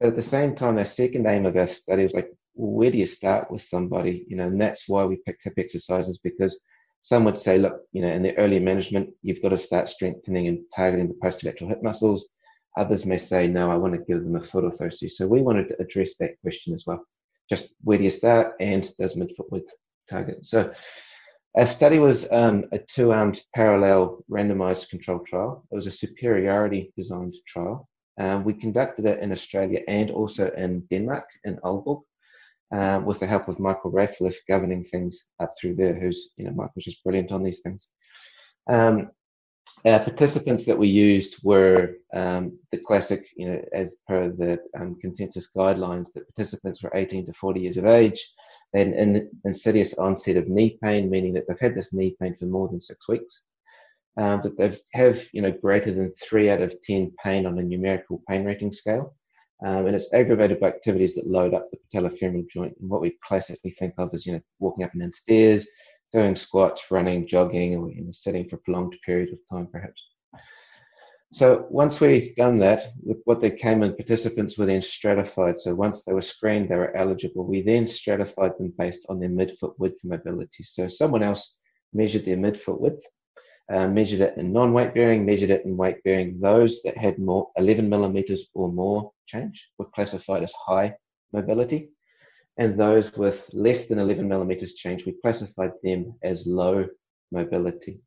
But 0.00 0.08
at 0.08 0.16
the 0.16 0.22
same 0.22 0.56
time, 0.56 0.78
our 0.78 0.84
second 0.84 1.26
aim 1.26 1.46
of 1.46 1.56
our 1.56 1.66
study 1.66 2.04
was 2.04 2.14
like, 2.14 2.30
where 2.54 2.90
do 2.90 2.98
you 2.98 3.06
start 3.06 3.50
with 3.50 3.62
somebody? 3.62 4.24
You 4.28 4.36
know, 4.36 4.46
and 4.46 4.60
that's 4.60 4.88
why 4.88 5.04
we 5.04 5.16
picked 5.26 5.44
hip 5.44 5.54
exercises 5.56 6.18
because 6.18 6.58
some 7.00 7.24
would 7.24 7.38
say, 7.38 7.58
look, 7.58 7.82
you 7.92 8.00
know, 8.00 8.08
in 8.08 8.22
the 8.22 8.36
early 8.38 8.58
management, 8.58 9.10
you've 9.22 9.42
got 9.42 9.50
to 9.50 9.58
start 9.58 9.88
strengthening 9.88 10.48
and 10.48 10.60
targeting 10.74 11.08
the 11.08 11.14
posterolateral 11.14 11.68
hip 11.68 11.82
muscles. 11.82 12.26
Others 12.76 13.06
may 13.06 13.18
say, 13.18 13.46
no, 13.46 13.70
I 13.70 13.76
want 13.76 13.94
to 13.94 14.00
give 14.00 14.24
them 14.24 14.36
a 14.36 14.42
foot 14.42 14.64
orthosis. 14.64 15.12
So 15.12 15.26
we 15.26 15.42
wanted 15.42 15.68
to 15.68 15.80
address 15.80 16.16
that 16.16 16.40
question 16.40 16.74
as 16.74 16.84
well. 16.86 17.04
Just 17.50 17.68
where 17.82 17.98
do 17.98 18.04
you 18.04 18.10
start 18.10 18.54
and 18.58 18.90
does 18.98 19.14
midfoot 19.14 19.50
width 19.50 19.72
target? 20.10 20.46
So 20.46 20.72
our 21.56 21.66
study 21.66 21.98
was 21.98 22.30
um, 22.32 22.64
a 22.72 22.78
two-armed 22.78 23.40
parallel 23.54 24.24
randomized 24.30 24.88
controlled 24.90 25.26
trial. 25.26 25.64
It 25.70 25.74
was 25.74 25.86
a 25.86 25.92
superiority 25.92 26.92
designed 26.96 27.36
trial. 27.46 27.88
Um, 28.18 28.44
we 28.44 28.54
conducted 28.54 29.06
it 29.06 29.20
in 29.20 29.32
Australia 29.32 29.80
and 29.88 30.10
also 30.10 30.50
in 30.56 30.80
Denmark, 30.90 31.28
in 31.44 31.56
Aalborg 31.58 32.02
uh, 32.74 33.00
with 33.04 33.20
the 33.20 33.26
help 33.26 33.48
of 33.48 33.60
Michael 33.60 33.92
Rathleff 33.92 34.34
governing 34.48 34.84
things 34.84 35.26
up 35.40 35.50
through 35.58 35.76
there, 35.76 35.94
who's, 35.98 36.30
you 36.36 36.44
know, 36.44 36.52
Michael's 36.52 36.84
just 36.84 37.04
brilliant 37.04 37.30
on 37.30 37.42
these 37.42 37.60
things. 37.60 37.88
Um, 38.68 39.10
our 39.84 40.00
participants 40.00 40.64
that 40.64 40.78
we 40.78 40.88
used 40.88 41.36
were 41.42 41.96
um, 42.14 42.58
the 42.72 42.78
classic, 42.78 43.26
you 43.36 43.48
know, 43.48 43.62
as 43.72 43.96
per 44.08 44.28
the 44.28 44.58
um, 44.78 44.96
consensus 45.00 45.50
guidelines, 45.54 46.12
that 46.12 46.26
participants 46.34 46.82
were 46.82 46.90
18 46.94 47.26
to 47.26 47.32
40 47.32 47.60
years 47.60 47.76
of 47.76 47.84
age. 47.84 48.32
An 48.74 49.30
insidious 49.44 49.94
onset 49.94 50.36
of 50.36 50.48
knee 50.48 50.78
pain, 50.82 51.08
meaning 51.08 51.32
that 51.34 51.44
they've 51.46 51.60
had 51.60 51.76
this 51.76 51.92
knee 51.92 52.16
pain 52.20 52.34
for 52.34 52.46
more 52.46 52.68
than 52.68 52.80
six 52.80 53.08
weeks. 53.08 53.42
Um, 54.16 54.40
that 54.42 54.56
they 54.56 54.78
have, 54.92 55.24
you 55.32 55.42
know, 55.42 55.50
greater 55.50 55.92
than 55.92 56.12
three 56.14 56.48
out 56.50 56.62
of 56.62 56.74
10 56.82 57.12
pain 57.22 57.46
on 57.46 57.58
a 57.58 57.62
numerical 57.62 58.22
pain 58.28 58.44
rating 58.44 58.72
scale. 58.72 59.14
Um, 59.64 59.86
and 59.86 59.96
it's 59.96 60.12
aggravated 60.12 60.60
by 60.60 60.68
activities 60.68 61.14
that 61.14 61.26
load 61.26 61.54
up 61.54 61.68
the 61.70 61.78
patellofemoral 61.92 62.48
joint 62.48 62.74
and 62.80 62.90
what 62.90 63.00
we 63.00 63.16
classically 63.24 63.70
think 63.70 63.94
of 63.98 64.10
as 64.12 64.26
you 64.26 64.32
know 64.32 64.40
walking 64.58 64.84
up 64.84 64.92
and 64.92 65.02
down 65.02 65.12
stairs, 65.12 65.66
doing 66.12 66.36
squats, 66.36 66.84
running, 66.90 67.26
jogging, 67.26 67.76
or 67.76 67.90
you 67.90 68.02
know, 68.02 68.12
sitting 68.12 68.48
for 68.48 68.56
a 68.56 68.60
prolonged 68.60 68.94
period 69.06 69.30
of 69.32 69.38
time 69.50 69.68
perhaps. 69.70 70.02
So 71.34 71.66
once 71.68 72.00
we've 72.00 72.36
done 72.36 72.60
that, 72.60 72.92
what 73.24 73.40
they 73.40 73.50
came 73.50 73.82
in, 73.82 73.96
participants 73.96 74.56
were 74.56 74.66
then 74.66 74.82
stratified. 74.82 75.58
So 75.58 75.74
once 75.74 76.04
they 76.04 76.12
were 76.12 76.22
screened, 76.22 76.68
they 76.68 76.76
were 76.76 76.96
eligible. 76.96 77.44
We 77.44 77.60
then 77.60 77.88
stratified 77.88 78.52
them 78.56 78.72
based 78.78 79.04
on 79.08 79.18
their 79.18 79.30
midfoot 79.30 79.74
width 79.76 79.98
mobility. 80.04 80.62
So 80.62 80.86
someone 80.86 81.24
else 81.24 81.56
measured 81.92 82.24
their 82.24 82.36
midfoot 82.36 82.78
width, 82.78 83.04
uh, 83.68 83.88
measured 83.88 84.20
it 84.20 84.36
in 84.36 84.52
non-weight 84.52 84.94
bearing, 84.94 85.26
measured 85.26 85.50
it 85.50 85.64
in 85.64 85.76
weight 85.76 86.04
bearing. 86.04 86.38
Those 86.38 86.80
that 86.84 86.96
had 86.96 87.18
more 87.18 87.50
11 87.56 87.88
millimeters 87.88 88.46
or 88.54 88.70
more 88.70 89.10
change 89.26 89.68
were 89.76 89.86
classified 89.86 90.44
as 90.44 90.52
high 90.52 90.94
mobility, 91.32 91.90
and 92.58 92.78
those 92.78 93.12
with 93.16 93.50
less 93.52 93.88
than 93.88 93.98
11 93.98 94.28
millimeters 94.28 94.74
change, 94.74 95.04
we 95.04 95.18
classified 95.20 95.72
them 95.82 96.14
as 96.22 96.46
low 96.46 96.86
mobility. 97.32 98.02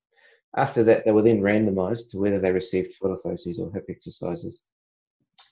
After 0.57 0.83
that, 0.85 1.05
they 1.05 1.11
were 1.11 1.21
then 1.21 1.41
randomized 1.41 2.09
to 2.09 2.17
whether 2.17 2.39
they 2.39 2.51
received 2.51 2.95
foot 2.95 3.11
orthoses 3.11 3.59
or 3.59 3.71
hip 3.71 3.85
exercises. 3.89 4.61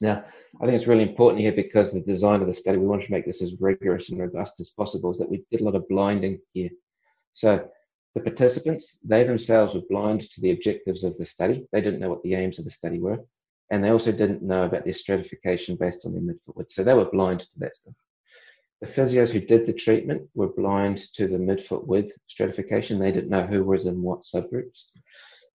Now, 0.01 0.25
I 0.59 0.65
think 0.65 0.75
it's 0.75 0.87
really 0.87 1.07
important 1.07 1.41
here 1.41 1.53
because 1.53 1.91
the 1.91 2.01
design 2.01 2.41
of 2.41 2.47
the 2.47 2.53
study, 2.53 2.79
we 2.79 2.87
wanted 2.87 3.05
to 3.05 3.11
make 3.11 3.25
this 3.25 3.41
as 3.41 3.61
rigorous 3.61 4.09
and 4.09 4.19
robust 4.19 4.59
as 4.59 4.71
possible, 4.71 5.11
is 5.11 5.19
that 5.19 5.29
we 5.29 5.45
did 5.51 5.61
a 5.61 5.63
lot 5.63 5.75
of 5.75 5.87
blinding 5.87 6.39
here. 6.53 6.71
So 7.33 7.69
the 8.15 8.21
participants, 8.21 8.97
they 9.03 9.23
themselves 9.23 9.75
were 9.75 9.81
blind 9.89 10.21
to 10.31 10.41
the 10.41 10.51
objectives 10.51 11.03
of 11.03 11.17
the 11.17 11.25
study. 11.25 11.67
They 11.71 11.81
didn't 11.81 11.99
know 11.99 12.09
what 12.09 12.23
the 12.23 12.33
aims 12.33 12.57
of 12.57 12.65
the 12.65 12.71
study 12.71 12.99
were. 12.99 13.19
And 13.69 13.83
they 13.83 13.89
also 13.89 14.11
didn't 14.11 14.41
know 14.41 14.63
about 14.63 14.85
their 14.85 14.93
stratification 14.93 15.75
based 15.75 16.05
on 16.05 16.13
their 16.13 16.21
midfoot 16.21 16.55
width. 16.55 16.73
So 16.73 16.83
they 16.83 16.93
were 16.93 17.05
blind 17.05 17.41
to 17.41 17.47
that 17.57 17.75
stuff. 17.75 17.93
The 18.81 18.87
physios 18.87 19.31
who 19.31 19.39
did 19.39 19.65
the 19.65 19.73
treatment 19.73 20.29
were 20.35 20.53
blind 20.53 21.01
to 21.13 21.27
the 21.27 21.37
midfoot 21.37 21.87
width 21.87 22.13
stratification. 22.27 22.99
They 22.99 23.11
didn't 23.11 23.29
know 23.29 23.45
who 23.45 23.63
was 23.63 23.85
in 23.85 24.01
what 24.01 24.23
subgroups. 24.23 24.85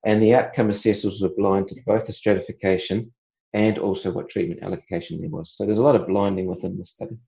And 0.04 0.22
the 0.22 0.34
outcome 0.34 0.70
assessors 0.70 1.20
were 1.20 1.28
blind 1.28 1.68
to 1.68 1.76
both 1.86 2.06
the 2.06 2.12
stratification 2.12 3.12
and 3.52 3.78
also 3.78 4.10
what 4.10 4.30
treatment 4.30 4.62
allocation 4.62 5.20
there 5.20 5.28
was. 5.28 5.54
So 5.54 5.66
there's 5.66 5.78
a 5.78 5.82
lot 5.82 5.96
of 5.96 6.06
blinding 6.06 6.46
within 6.46 6.78
the 6.78 6.86
study. 6.86 7.18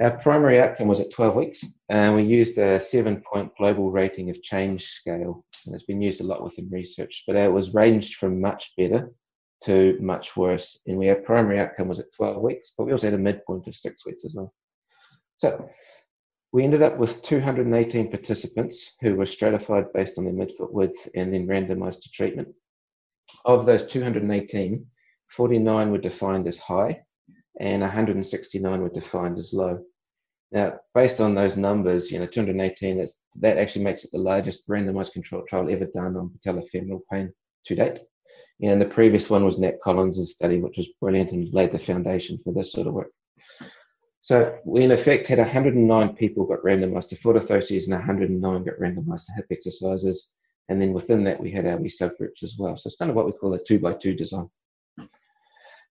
Our 0.00 0.18
primary 0.18 0.60
outcome 0.60 0.88
was 0.88 1.00
at 1.00 1.10
12 1.10 1.34
weeks, 1.34 1.64
and 1.88 2.14
we 2.14 2.22
used 2.22 2.58
a 2.58 2.78
seven 2.80 3.22
point 3.30 3.50
global 3.56 3.90
rating 3.90 4.30
of 4.30 4.42
change 4.42 4.86
scale. 4.86 5.44
And 5.64 5.74
it's 5.74 5.84
been 5.84 6.02
used 6.02 6.20
a 6.20 6.24
lot 6.24 6.44
within 6.44 6.68
research, 6.70 7.24
but 7.26 7.36
it 7.36 7.50
was 7.50 7.74
ranged 7.74 8.16
from 8.16 8.40
much 8.40 8.72
better 8.76 9.10
to 9.66 9.98
much 10.00 10.36
worse. 10.36 10.80
And 10.86 10.96
we 10.96 11.08
our 11.10 11.16
primary 11.16 11.60
outcome 11.60 11.88
was 11.88 12.00
at 12.00 12.12
12 12.16 12.42
weeks, 12.42 12.72
but 12.76 12.84
we 12.84 12.92
also 12.92 13.08
had 13.08 13.14
a 13.14 13.18
midpoint 13.18 13.66
of 13.66 13.76
six 13.76 14.04
weeks 14.06 14.24
as 14.24 14.34
well. 14.34 14.52
So 15.38 15.68
we 16.52 16.64
ended 16.64 16.82
up 16.82 16.96
with 16.96 17.22
218 17.22 18.10
participants 18.10 18.92
who 19.00 19.16
were 19.16 19.26
stratified 19.26 19.92
based 19.92 20.18
on 20.18 20.24
their 20.24 20.32
midfoot 20.32 20.72
width 20.72 21.08
and 21.14 21.32
then 21.32 21.46
randomized 21.46 22.02
to 22.02 22.10
treatment. 22.10 22.48
Of 23.44 23.66
those 23.66 23.86
218, 23.86 24.86
49 25.28 25.90
were 25.90 25.98
defined 25.98 26.46
as 26.46 26.58
high 26.58 27.02
and 27.60 27.82
169 27.82 28.80
were 28.80 28.88
defined 28.88 29.38
as 29.38 29.52
low. 29.52 29.84
Now, 30.52 30.78
based 30.94 31.20
on 31.20 31.34
those 31.34 31.56
numbers, 31.56 32.10
you 32.10 32.20
know, 32.20 32.26
218, 32.26 32.98
that's, 32.98 33.18
that 33.40 33.58
actually 33.58 33.84
makes 33.84 34.04
it 34.04 34.12
the 34.12 34.18
largest 34.18 34.66
randomized 34.68 35.12
controlled 35.12 35.48
trial 35.48 35.68
ever 35.70 35.86
done 35.86 36.16
on 36.16 36.30
patellofemoral 36.46 37.00
pain 37.10 37.32
to 37.66 37.74
date. 37.74 38.00
And 38.62 38.80
the 38.80 38.86
previous 38.86 39.28
one 39.28 39.44
was 39.44 39.58
Nat 39.58 39.80
Collins' 39.82 40.32
study, 40.32 40.60
which 40.60 40.78
was 40.78 40.88
brilliant 41.00 41.32
and 41.32 41.52
laid 41.52 41.72
the 41.72 41.78
foundation 41.78 42.38
for 42.42 42.52
this 42.52 42.72
sort 42.72 42.86
of 42.86 42.94
work. 42.94 43.10
So 44.22 44.58
we 44.64 44.82
in 44.82 44.90
effect 44.90 45.28
had 45.28 45.38
109 45.38 46.16
people 46.16 46.46
got 46.46 46.62
randomized 46.62 47.10
to 47.10 47.16
foot 47.16 47.36
orthoses 47.36 47.84
and 47.84 47.92
109 47.92 48.64
got 48.64 48.74
randomized 48.80 49.26
to 49.26 49.32
hip 49.36 49.46
exercises. 49.50 50.32
And 50.68 50.82
then 50.82 50.92
within 50.92 51.22
that, 51.24 51.40
we 51.40 51.52
had 51.52 51.66
our 51.66 51.76
wee 51.76 51.88
subgroups 51.88 52.42
as 52.42 52.56
well. 52.58 52.76
So 52.76 52.88
it's 52.88 52.96
kind 52.96 53.10
of 53.10 53.16
what 53.16 53.26
we 53.26 53.32
call 53.32 53.54
a 53.54 53.62
two 53.62 53.78
by 53.78 53.92
two 53.92 54.14
design. 54.14 54.48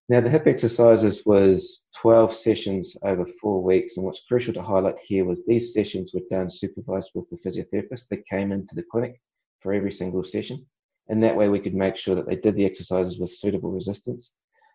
Now, 0.10 0.22
the 0.22 0.29
hip 0.29 0.48
exercises 0.48 1.25
was 1.25 1.84
12 1.95 2.36
sessions 2.36 2.95
over 3.03 3.25
four 3.41 3.63
weeks. 3.63 3.98
And 3.98 4.05
what's 4.05 4.25
crucial 4.25 4.53
to 4.55 4.62
highlight 4.62 5.00
here 5.01 5.25
was 5.25 5.45
these 5.45 5.74
sessions 5.74 6.12
were 6.13 6.22
done 6.29 6.51
supervised 6.51 7.12
with 7.15 7.29
the 7.29 7.38
physiotherapist 7.38 8.10
that 8.10 8.27
came 8.27 8.51
into 8.51 8.75
the 8.75 8.84
clinic 8.84 9.22
for 9.62 9.74
every 9.74 9.91
single 9.91 10.24
session. 10.24 10.65
And 11.07 11.24
that 11.24 11.35
way 11.35 11.50
we 11.50 11.59
could 11.59 11.75
make 11.75 11.97
sure 11.97 12.15
that 12.15 12.27
they 12.27 12.35
did 12.35 12.55
the 12.55 12.65
exercises 12.65 13.19
with 13.19 13.29
suitable 13.29 13.71
resistance 13.71 14.31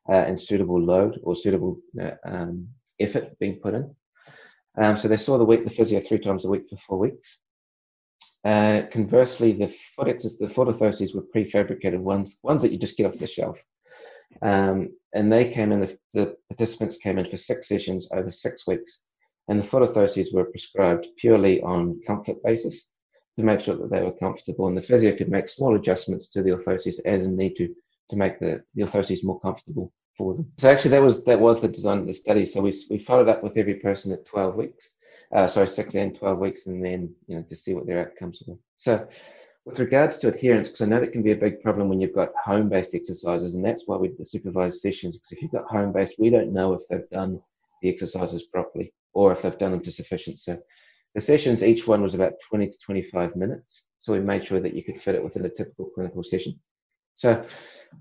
uh, 0.08 0.12
and 0.12 0.40
suitable 0.40 0.80
load 0.80 1.20
or 1.22 1.34
suitable 1.34 1.78
uh, 2.00 2.12
um, 2.24 2.68
effort 3.00 3.38
being 3.38 3.56
put 3.56 3.74
in. 3.74 3.94
Um, 4.80 4.96
so 4.96 5.08
they 5.08 5.16
saw 5.16 5.38
the 5.38 5.44
week, 5.44 5.64
the 5.64 5.70
physio 5.70 6.00
three 6.00 6.20
times 6.20 6.44
a 6.44 6.48
week 6.48 6.64
for 6.70 6.76
four 6.86 6.98
weeks. 6.98 7.38
Uh, 8.44 8.82
conversely, 8.90 9.52
the 9.52 9.74
foot 9.96 10.08
exercises, 10.08 10.38
the 10.38 10.48
foot 10.48 10.68
orthoses 10.68 11.14
were 11.14 11.26
prefabricated 11.34 11.98
ones, 11.98 12.38
ones 12.42 12.62
that 12.62 12.72
you 12.72 12.78
just 12.78 12.96
get 12.96 13.06
off 13.06 13.18
the 13.18 13.26
shelf. 13.26 13.58
Um, 14.40 14.90
and 15.12 15.30
they 15.30 15.50
came 15.50 15.72
in, 15.72 15.80
the, 15.80 15.98
the, 16.14 16.36
participants 16.48 16.98
came 16.98 17.18
in 17.18 17.28
for 17.28 17.36
six 17.36 17.68
sessions 17.68 18.08
over 18.12 18.30
six 18.30 18.66
weeks. 18.66 19.00
And 19.48 19.58
the 19.58 19.64
foot 19.64 19.82
orthoses 19.82 20.32
were 20.32 20.44
prescribed 20.44 21.08
purely 21.18 21.60
on 21.62 22.00
comfort 22.06 22.36
basis 22.44 22.88
to 23.38 23.44
make 23.44 23.60
sure 23.60 23.76
that 23.76 23.90
they 23.90 24.02
were 24.02 24.12
comfortable. 24.12 24.68
And 24.68 24.76
the 24.76 24.82
physio 24.82 25.16
could 25.16 25.30
make 25.30 25.48
small 25.48 25.76
adjustments 25.76 26.28
to 26.28 26.42
the 26.42 26.50
orthoses 26.50 27.00
as 27.04 27.26
need 27.28 27.56
to 27.56 27.74
to 28.10 28.16
make 28.16 28.40
the, 28.40 28.62
the 28.74 28.82
orthoses 28.82 29.24
more 29.24 29.38
comfortable 29.40 29.92
for 30.18 30.34
them. 30.34 30.50
So 30.58 30.68
actually, 30.68 30.90
that 30.90 31.02
was 31.02 31.24
that 31.24 31.40
was 31.40 31.60
the 31.60 31.68
design 31.68 31.98
of 31.98 32.06
the 32.06 32.14
study. 32.14 32.46
So 32.46 32.60
we 32.60 32.72
we 32.90 32.98
followed 32.98 33.28
up 33.28 33.42
with 33.42 33.56
every 33.56 33.74
person 33.74 34.12
at 34.12 34.26
12 34.26 34.56
weeks, 34.56 34.92
uh, 35.34 35.46
sorry, 35.46 35.68
six 35.68 35.94
and 35.94 36.16
12 36.16 36.38
weeks, 36.38 36.66
and 36.66 36.84
then 36.84 37.14
you 37.26 37.36
know 37.36 37.42
to 37.48 37.56
see 37.56 37.74
what 37.74 37.86
their 37.86 38.00
outcomes 38.00 38.42
were. 38.46 38.58
So 38.76 39.06
with 39.64 39.78
regards 39.78 40.16
to 40.18 40.28
adherence, 40.28 40.68
because 40.68 40.82
I 40.82 40.86
know 40.86 41.00
that 41.00 41.12
can 41.12 41.22
be 41.22 41.32
a 41.32 41.36
big 41.36 41.62
problem 41.62 41.88
when 41.88 42.00
you've 42.00 42.14
got 42.14 42.30
home-based 42.42 42.94
exercises, 42.94 43.54
and 43.54 43.64
that's 43.64 43.84
why 43.86 43.96
we 43.96 44.08
do 44.08 44.16
the 44.18 44.24
supervised 44.24 44.80
sessions. 44.80 45.16
Because 45.16 45.32
if 45.32 45.42
you've 45.42 45.52
got 45.52 45.70
home-based, 45.70 46.14
we 46.18 46.30
don't 46.30 46.52
know 46.52 46.72
if 46.72 46.88
they've 46.88 47.08
done 47.10 47.40
the 47.82 47.88
exercises 47.88 48.44
properly 48.44 48.92
or 49.12 49.32
if 49.32 49.42
they've 49.42 49.58
done 49.58 49.72
them 49.72 49.82
to 49.82 49.92
sufficiency. 49.92 50.38
So 50.38 50.58
the 51.14 51.20
sessions, 51.20 51.62
each 51.62 51.86
one 51.86 52.02
was 52.02 52.14
about 52.14 52.34
20 52.48 52.68
to 52.68 52.78
25 52.84 53.36
minutes. 53.36 53.84
So 53.98 54.12
we 54.12 54.20
made 54.20 54.46
sure 54.46 54.60
that 54.60 54.74
you 54.74 54.84
could 54.84 55.00
fit 55.00 55.14
it 55.14 55.24
within 55.24 55.44
a 55.44 55.50
typical 55.50 55.90
clinical 55.94 56.24
session. 56.24 56.58
So 57.16 57.44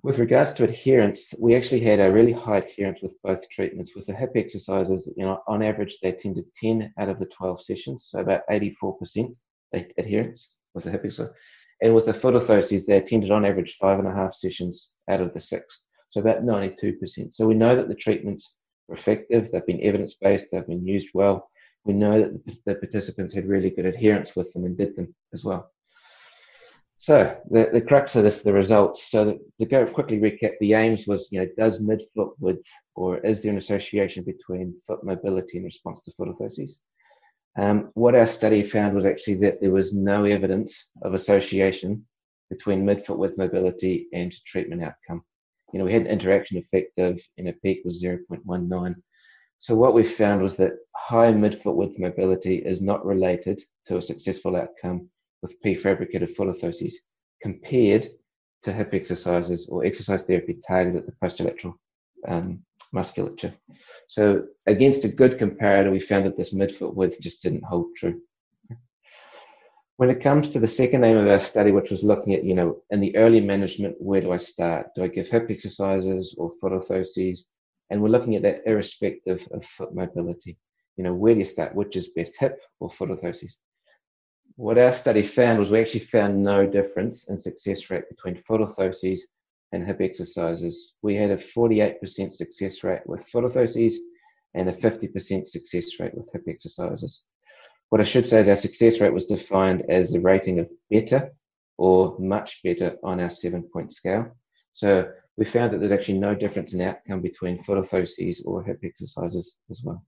with 0.03 0.19
regards 0.19 0.53
to 0.53 0.63
adherence, 0.63 1.33
we 1.37 1.55
actually 1.55 1.81
had 1.81 1.99
a 1.99 2.11
really 2.11 2.31
high 2.31 2.59
adherence 2.59 2.99
with 3.01 3.21
both 3.21 3.49
treatments. 3.49 3.95
With 3.95 4.05
the 4.05 4.15
hip 4.15 4.31
exercises, 4.35 5.11
you 5.17 5.25
know, 5.25 5.41
on 5.47 5.61
average, 5.61 5.97
they 6.01 6.09
attended 6.09 6.45
10 6.55 6.93
out 6.97 7.09
of 7.09 7.19
the 7.19 7.25
12 7.25 7.61
sessions, 7.61 8.07
so 8.09 8.19
about 8.19 8.43
84% 8.49 9.35
adherence 9.73 10.53
with 10.73 10.85
the 10.85 10.91
hip 10.91 11.01
exercise. 11.03 11.35
And 11.81 11.95
with 11.95 12.05
the 12.05 12.13
foot 12.13 12.35
orthoses, 12.35 12.85
they 12.85 12.97
attended 12.97 13.31
on 13.31 13.45
average 13.45 13.77
five 13.79 13.99
and 13.99 14.07
a 14.07 14.13
half 14.13 14.33
sessions 14.35 14.91
out 15.09 15.21
of 15.21 15.33
the 15.33 15.41
six, 15.41 15.79
so 16.11 16.21
about 16.21 16.43
92%. 16.43 17.33
So 17.33 17.47
we 17.47 17.55
know 17.55 17.75
that 17.75 17.87
the 17.87 17.95
treatments 17.95 18.53
are 18.89 18.95
effective, 18.95 19.51
they've 19.51 19.65
been 19.65 19.83
evidence 19.83 20.15
based, 20.15 20.47
they've 20.51 20.67
been 20.67 20.85
used 20.85 21.09
well. 21.13 21.49
We 21.89 21.95
know 21.95 22.21
that 22.21 22.55
the 22.67 22.75
participants 22.75 23.33
had 23.33 23.47
really 23.47 23.71
good 23.71 23.87
adherence 23.87 24.35
with 24.35 24.53
them 24.53 24.63
and 24.63 24.77
did 24.77 24.95
them 24.95 25.15
as 25.33 25.43
well. 25.43 25.71
So 26.99 27.35
the, 27.49 27.69
the 27.73 27.81
crux 27.81 28.15
of 28.15 28.23
this, 28.23 28.43
the 28.43 28.53
results. 28.53 29.09
So 29.09 29.25
the, 29.25 29.39
to 29.59 29.65
go 29.65 29.87
quickly 29.87 30.19
recap, 30.19 30.51
the 30.59 30.75
aims 30.75 31.07
was, 31.07 31.29
you 31.31 31.39
know, 31.39 31.47
does 31.57 31.81
midfoot 31.81 32.33
width 32.37 32.69
or 32.93 33.17
is 33.25 33.41
there 33.41 33.51
an 33.51 33.57
association 33.57 34.23
between 34.23 34.79
foot 34.85 35.03
mobility 35.03 35.57
and 35.57 35.65
response 35.65 35.99
to 36.01 36.11
foot 36.11 36.27
orthoses? 36.27 36.73
Um, 37.57 37.89
what 37.95 38.13
our 38.13 38.27
study 38.27 38.61
found 38.61 38.95
was 38.95 39.05
actually 39.05 39.37
that 39.45 39.59
there 39.59 39.71
was 39.71 39.91
no 39.91 40.25
evidence 40.25 40.89
of 41.01 41.15
association 41.15 42.05
between 42.51 42.85
midfoot 42.85 43.17
width 43.17 43.35
mobility 43.39 44.09
and 44.13 44.31
treatment 44.45 44.83
outcome. 44.83 45.23
You 45.73 45.79
know, 45.79 45.85
we 45.85 45.93
had 45.93 46.03
an 46.03 46.07
interaction 46.09 46.57
effect 46.59 46.99
of 46.99 47.19
in 47.37 47.47
a 47.47 47.53
peak 47.53 47.81
was 47.83 48.03
0.19. 48.03 48.95
So 49.61 49.75
what 49.75 49.93
we 49.93 50.03
found 50.03 50.41
was 50.41 50.55
that 50.57 50.73
high 50.95 51.31
midfoot 51.31 51.75
width 51.75 51.99
mobility 51.99 52.57
is 52.57 52.81
not 52.81 53.05
related 53.05 53.61
to 53.87 53.97
a 53.97 54.01
successful 54.01 54.55
outcome 54.55 55.09
with 55.41 55.61
prefabricated 55.61 56.35
foot 56.35 56.47
orthoses 56.47 56.93
compared 57.41 58.07
to 58.63 58.73
hip 58.73 58.93
exercises 58.93 59.67
or 59.69 59.85
exercise 59.85 60.23
therapy 60.23 60.59
targeted 60.67 61.01
at 61.01 61.05
the 61.05 61.13
posterolateral 61.23 61.73
um, 62.27 62.61
musculature. 62.91 63.53
So 64.07 64.45
against 64.65 65.05
a 65.05 65.09
good 65.09 65.37
comparator, 65.37 65.91
we 65.91 65.99
found 65.99 66.25
that 66.25 66.37
this 66.37 66.53
midfoot 66.53 66.95
width 66.95 67.21
just 67.21 67.41
didn't 67.41 67.63
hold 67.63 67.87
true. 67.95 68.21
When 69.97 70.09
it 70.09 70.23
comes 70.23 70.49
to 70.51 70.59
the 70.59 70.67
second 70.67 71.03
aim 71.03 71.17
of 71.17 71.27
our 71.27 71.41
study, 71.41 71.71
which 71.71 71.91
was 71.91 72.03
looking 72.03 72.33
at, 72.33 72.45
you 72.45 72.55
know, 72.55 72.81
in 72.89 73.01
the 73.01 73.15
early 73.17 73.41
management, 73.41 73.95
where 73.99 74.21
do 74.21 74.31
I 74.31 74.37
start? 74.37 74.87
Do 74.95 75.03
I 75.03 75.09
give 75.09 75.27
hip 75.27 75.47
exercises 75.49 76.35
or 76.37 76.53
foot 76.61 76.71
orthoses? 76.71 77.39
And 77.89 78.01
we're 78.01 78.09
looking 78.09 78.35
at 78.35 78.43
that 78.43 78.61
irrespective 78.65 79.47
of 79.51 79.65
foot 79.65 79.93
mobility. 79.93 80.57
You 80.97 81.03
know, 81.03 81.13
where 81.13 81.33
do 81.33 81.39
you 81.39 81.45
start? 81.45 81.75
Which 81.75 81.95
is 81.95 82.09
best, 82.09 82.35
hip 82.37 82.61
or 82.79 82.91
foot 82.91 83.09
orthoses? 83.09 83.57
What 84.55 84.77
our 84.77 84.93
study 84.93 85.23
found 85.23 85.59
was 85.59 85.71
we 85.71 85.79
actually 85.79 86.01
found 86.01 86.43
no 86.43 86.67
difference 86.67 87.29
in 87.29 87.39
success 87.39 87.89
rate 87.89 88.09
between 88.09 88.43
foot 88.43 88.61
orthoses 88.61 89.21
and 89.71 89.85
hip 89.85 90.01
exercises. 90.01 90.93
We 91.01 91.15
had 91.15 91.31
a 91.31 91.37
48% 91.37 92.33
success 92.33 92.83
rate 92.83 93.01
with 93.05 93.27
foot 93.27 93.45
orthoses 93.45 93.95
and 94.53 94.67
a 94.69 94.73
50% 94.73 95.47
success 95.47 95.99
rate 95.99 96.13
with 96.15 96.29
hip 96.33 96.43
exercises. 96.47 97.21
What 97.89 98.01
I 98.01 98.03
should 98.03 98.27
say 98.27 98.41
is 98.41 98.49
our 98.49 98.55
success 98.55 98.99
rate 98.99 99.13
was 99.13 99.25
defined 99.25 99.83
as 99.89 100.11
the 100.11 100.19
rating 100.19 100.59
of 100.59 100.69
better 100.91 101.31
or 101.77 102.17
much 102.19 102.61
better 102.63 102.97
on 103.03 103.19
our 103.19 103.29
seven 103.29 103.63
point 103.63 103.93
scale. 103.93 104.35
So 104.73 105.09
we 105.39 105.45
found 105.45 105.71
that 105.73 105.79
there's 105.79 105.93
actually 105.93 106.19
no 106.19 106.35
difference 106.35 106.73
in 106.73 106.81
outcome 106.81 107.21
between 107.21 107.63
foot 107.63 107.77
orthoses 107.77 108.45
or 108.45 108.61
hip 108.61 108.77
exercises 108.83 109.55
as 109.69 109.81
well. 109.83 110.03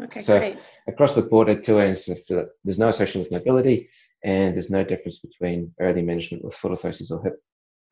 Okay, 0.00 0.22
so 0.22 0.38
great. 0.38 0.56
across 0.86 1.16
the 1.16 1.22
board, 1.22 1.48
at 1.48 1.64
two 1.64 1.80
ends, 1.80 2.08
there's 2.64 2.78
no 2.78 2.88
association 2.88 3.20
with 3.20 3.32
mobility, 3.32 3.90
and 4.24 4.54
there's 4.54 4.70
no 4.70 4.84
difference 4.84 5.18
between 5.18 5.74
early 5.80 6.00
management 6.00 6.44
with 6.44 6.54
foot 6.54 6.70
orthosis 6.70 7.10
or 7.10 7.20
hip 7.24 7.42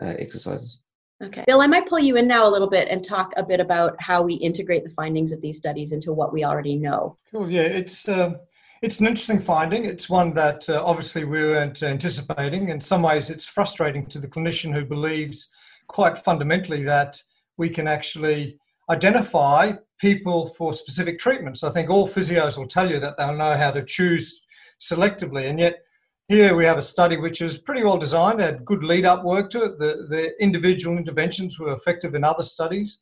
uh, 0.00 0.14
exercises. 0.21 0.78
Okay. 1.25 1.43
Bill, 1.49 1.61
I 1.61 1.66
might 1.66 1.87
pull 1.87 1.99
you 1.99 2.16
in 2.16 2.28
now 2.28 2.49
a 2.49 2.52
little 2.52 2.69
bit 2.69 2.87
and 2.88 3.02
talk 3.02 3.33
a 3.37 3.43
bit 3.43 3.59
about 3.59 4.00
how 4.00 4.23
we 4.23 4.35
integrate 4.35 4.85
the 4.85 4.90
findings 4.90 5.33
of 5.33 5.40
these 5.40 5.57
studies 5.57 5.90
into 5.90 6.12
what 6.12 6.33
we 6.33 6.45
already 6.45 6.76
know. 6.76 7.16
Cool. 7.33 7.50
Yeah, 7.50 7.62
it's 7.62 8.09
um, 8.09 8.37
it's 8.81 9.00
an 9.00 9.09
interesting 9.09 9.40
finding. 9.40 9.87
It's 9.87 10.09
one 10.09 10.35
that 10.35 10.69
uh, 10.69 10.85
obviously 10.85 11.25
we 11.25 11.40
weren't 11.40 11.83
anticipating. 11.83 12.69
In 12.69 12.81
some 12.81 13.02
ways, 13.02 13.28
it's 13.28 13.45
frustrating 13.45 14.07
to 14.07 14.21
the 14.21 14.28
clinician 14.28 14.73
who 14.73 14.85
believes 14.85 15.50
quite 15.88 16.19
fundamentally 16.19 16.83
that 16.85 17.23
we 17.57 17.69
can 17.71 17.87
actually 17.87 18.59
identify 18.90 19.73
people 19.99 20.47
for 20.49 20.73
specific 20.73 21.19
treatments. 21.19 21.62
I 21.64 21.71
think 21.71 21.90
all 21.90 22.07
physios 22.07 22.59
will 22.59 22.66
tell 22.66 22.90
you 22.90 23.00
that 23.00 23.16
they'll 23.16 23.37
know 23.37 23.57
how 23.57 23.71
to 23.71 23.85
choose 23.85 24.40
selectively, 24.81 25.49
and 25.49 25.59
yet 25.59 25.83
here 26.28 26.57
we 26.57 26.64
have 26.64 26.76
a 26.76 26.83
study 26.83 27.16
which 27.16 27.40
is 27.40 27.59
pretty 27.59 27.85
well 27.85 27.99
designed, 27.99 28.40
had 28.40 28.64
good 28.64 28.83
lead 28.83 29.05
up 29.05 29.23
work 29.25 29.49
to 29.50 29.62
it. 29.62 29.78
The, 29.78 30.07
the 30.09 30.43
individual 30.43 30.99
interventions 30.99 31.59
were 31.59 31.73
effective 31.73 32.14
in 32.14 32.25
other 32.25 32.43
studies. 32.43 32.99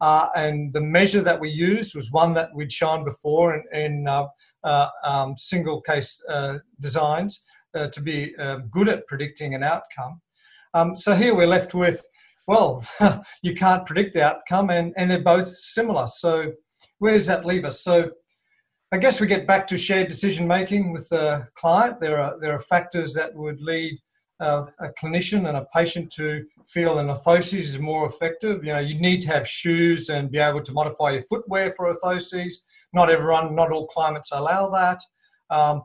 Uh, 0.00 0.28
and 0.34 0.72
the 0.72 0.80
measure 0.80 1.20
that 1.22 1.40
we 1.40 1.48
used 1.48 1.94
was 1.94 2.10
one 2.10 2.34
that 2.34 2.52
we'd 2.52 2.72
shown 2.72 3.04
before 3.04 3.54
in, 3.54 3.62
in 3.72 4.08
uh, 4.08 4.26
uh, 4.64 4.88
um, 5.04 5.34
single 5.36 5.80
case 5.80 6.22
uh, 6.28 6.58
designs 6.80 7.44
uh, 7.76 7.86
to 7.86 8.00
be 8.02 8.34
um, 8.36 8.64
good 8.72 8.88
at 8.88 9.06
predicting 9.06 9.54
an 9.54 9.62
outcome. 9.62 10.20
Um, 10.74 10.96
so 10.96 11.14
here 11.14 11.34
we're 11.34 11.46
left 11.46 11.74
with, 11.74 12.04
well, 12.46 12.84
you 13.42 13.54
can't 13.54 13.86
predict 13.86 14.14
the 14.14 14.24
outcome, 14.24 14.70
and, 14.70 14.92
and 14.96 15.10
they're 15.10 15.20
both 15.20 15.48
similar. 15.48 16.06
So 16.06 16.52
where 16.98 17.14
does 17.14 17.26
that 17.26 17.44
leave 17.44 17.64
us? 17.64 17.82
So 17.82 18.10
I 18.92 18.98
guess 18.98 19.20
we 19.20 19.26
get 19.26 19.46
back 19.46 19.66
to 19.68 19.78
shared 19.78 20.08
decision 20.08 20.46
making 20.46 20.92
with 20.92 21.08
the 21.08 21.46
client. 21.56 22.00
There 22.00 22.20
are 22.20 22.38
there 22.40 22.52
are 22.52 22.60
factors 22.60 23.12
that 23.14 23.34
would 23.34 23.60
lead 23.60 23.98
uh, 24.40 24.66
a 24.80 24.88
clinician 25.00 25.48
and 25.48 25.56
a 25.56 25.66
patient 25.74 26.12
to 26.12 26.44
feel 26.66 26.98
an 26.98 27.08
orthosis 27.08 27.54
is 27.54 27.78
more 27.78 28.06
effective. 28.06 28.64
You 28.64 28.72
know, 28.72 28.80
you 28.80 29.00
need 29.00 29.22
to 29.22 29.28
have 29.28 29.48
shoes 29.48 30.08
and 30.08 30.30
be 30.30 30.38
able 30.38 30.62
to 30.62 30.72
modify 30.72 31.12
your 31.12 31.22
footwear 31.22 31.70
for 31.72 31.92
orthoses. 31.92 32.54
Not 32.92 33.10
everyone, 33.10 33.54
not 33.54 33.72
all 33.72 33.86
climates 33.86 34.32
allow 34.32 34.68
that. 34.70 35.00
Um, 35.50 35.82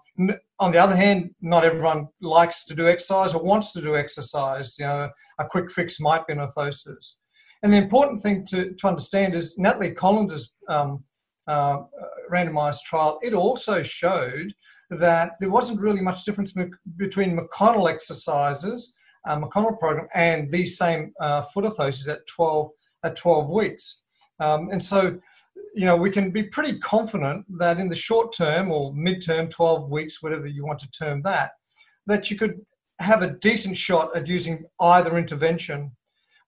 on 0.60 0.72
the 0.72 0.78
other 0.78 0.96
hand, 0.96 1.32
not 1.42 1.64
everyone 1.64 2.08
likes 2.22 2.66
to 2.66 2.76
do 2.76 2.88
exercise 2.88 3.34
or 3.34 3.44
wants 3.44 3.72
to 3.74 3.82
do 3.82 3.96
exercise. 3.96 4.78
You 4.80 4.86
know, 4.86 5.10
a 5.40 5.46
quick 5.46 5.72
fix 5.72 6.00
might 6.00 6.26
be 6.28 6.34
an 6.34 6.40
orthosis. 6.40 7.16
And 7.62 7.74
the 7.74 7.78
important 7.78 8.20
thing 8.20 8.46
to, 8.48 8.74
to 8.74 8.88
understand 8.88 9.36
is 9.36 9.58
Natalie 9.58 9.92
Collins' 9.92 10.54
um, 10.70 11.04
uh, 11.48 11.80
randomized 12.32 12.84
trial, 12.84 13.20
it 13.22 13.34
also 13.34 13.82
showed 13.82 14.54
that 14.92 15.34
there 15.40 15.50
wasn't 15.50 15.82
really 15.82 16.02
much 16.02 16.24
difference 16.24 16.54
between 16.98 17.38
McConnell 17.38 17.90
exercises, 17.90 18.96
uh, 19.28 19.38
McConnell 19.38 19.78
program, 19.80 20.08
and 20.14 20.48
these 20.50 20.78
same 20.78 21.12
uh, 21.20 21.42
foot 21.42 21.66
orthoses 21.66 22.08
at 22.08 22.26
12 22.28 22.70
at 23.04 23.16
12 23.16 23.50
weeks. 23.50 24.02
Um, 24.40 24.70
and 24.72 24.82
so, 24.82 25.20
you 25.76 25.86
know, 25.86 25.96
we 25.96 26.10
can 26.10 26.32
be 26.32 26.44
pretty 26.44 26.80
confident 26.80 27.46
that 27.58 27.80
in 27.80 27.90
the 27.90 27.96
short 27.96 28.34
term 28.34 28.72
or 28.72 28.94
mid-term, 28.94 29.48
12 29.48 29.90
weeks, 29.92 30.22
whatever 30.22 30.48
you 30.48 30.66
want 30.66 30.80
to 30.80 30.92
term 30.92 31.22
that, 31.22 31.52
that 32.06 32.30
you 32.30 32.38
could 32.38 32.62
have 33.00 33.22
a 33.22 33.32
decent 33.32 33.78
shot 33.78 34.16
at 34.16 34.28
using 34.28 34.66
either 34.80 35.18
intervention 35.18 35.92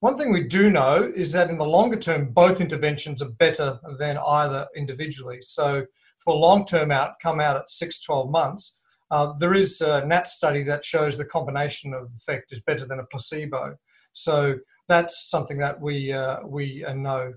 one 0.01 0.17
thing 0.17 0.33
we 0.33 0.43
do 0.43 0.71
know 0.71 1.11
is 1.15 1.31
that 1.33 1.51
in 1.51 1.59
the 1.59 1.65
longer 1.65 1.95
term, 1.95 2.31
both 2.33 2.59
interventions 2.59 3.21
are 3.21 3.29
better 3.29 3.79
than 3.99 4.17
either 4.17 4.67
individually. 4.75 5.37
So 5.41 5.85
for 6.17 6.33
long-term 6.33 6.89
outcome 6.91 7.39
out 7.39 7.55
at 7.55 7.69
6, 7.69 8.01
12 8.01 8.31
months, 8.31 8.79
uh, 9.11 9.33
there 9.37 9.53
is 9.53 9.79
a 9.81 10.03
NAT 10.03 10.27
study 10.27 10.63
that 10.63 10.83
shows 10.83 11.19
the 11.19 11.25
combination 11.25 11.93
of 11.93 12.09
effect 12.17 12.51
is 12.51 12.61
better 12.61 12.87
than 12.87 12.97
a 12.97 13.05
placebo. 13.05 13.75
So 14.11 14.55
that's 14.87 15.29
something 15.29 15.59
that 15.59 15.79
we, 15.79 16.11
uh, 16.11 16.39
we 16.47 16.83
uh, 16.83 16.95
know. 16.95 17.33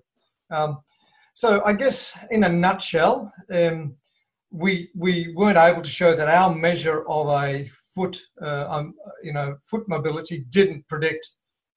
Um, 0.51 0.79
so 1.35 1.62
I 1.64 1.73
guess 1.73 2.16
in 2.31 2.44
a 2.44 2.49
nutshell, 2.49 3.33
um, 3.51 3.97
we, 4.51 4.90
we 4.94 5.35
weren't 5.37 5.59
able 5.59 5.83
to 5.83 5.90
show 5.90 6.14
that 6.14 6.29
our 6.29 6.55
measure 6.55 7.05
of 7.09 7.29
a 7.29 7.68
foot, 7.94 8.16
uh, 8.40 8.66
um, 8.68 8.94
you 9.23 9.33
know, 9.33 9.57
foot 9.68 9.88
mobility 9.88 10.47
didn't 10.51 10.87
predict 10.87 11.29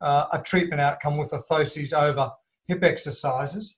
uh, 0.01 0.25
a 0.31 0.39
treatment 0.39 0.79
outcome 0.79 1.17
with 1.17 1.31
orthoses 1.31 1.91
over 1.91 2.29
hip 2.67 2.83
exercises. 2.83 3.77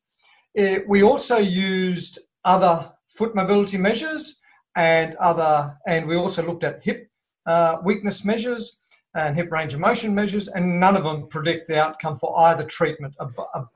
It, 0.53 0.87
we 0.87 1.01
also 1.01 1.37
used 1.37 2.19
other 2.43 2.91
foot 3.07 3.33
mobility 3.33 3.77
measures 3.77 4.39
and 4.75 5.15
other, 5.15 5.77
and 5.87 6.05
we 6.07 6.17
also 6.17 6.45
looked 6.45 6.63
at 6.63 6.83
hip 6.83 7.09
uh, 7.45 7.77
weakness 7.83 8.25
measures 8.25 8.77
and 9.15 9.35
hip 9.35 9.51
range 9.51 9.73
of 9.73 9.79
motion 9.79 10.13
measures, 10.13 10.49
and 10.49 10.79
none 10.79 10.95
of 10.95 11.03
them 11.03 11.27
predict 11.29 11.67
the 11.67 11.81
outcome 11.81 12.15
for 12.15 12.37
either 12.47 12.63
treatment 12.63 13.15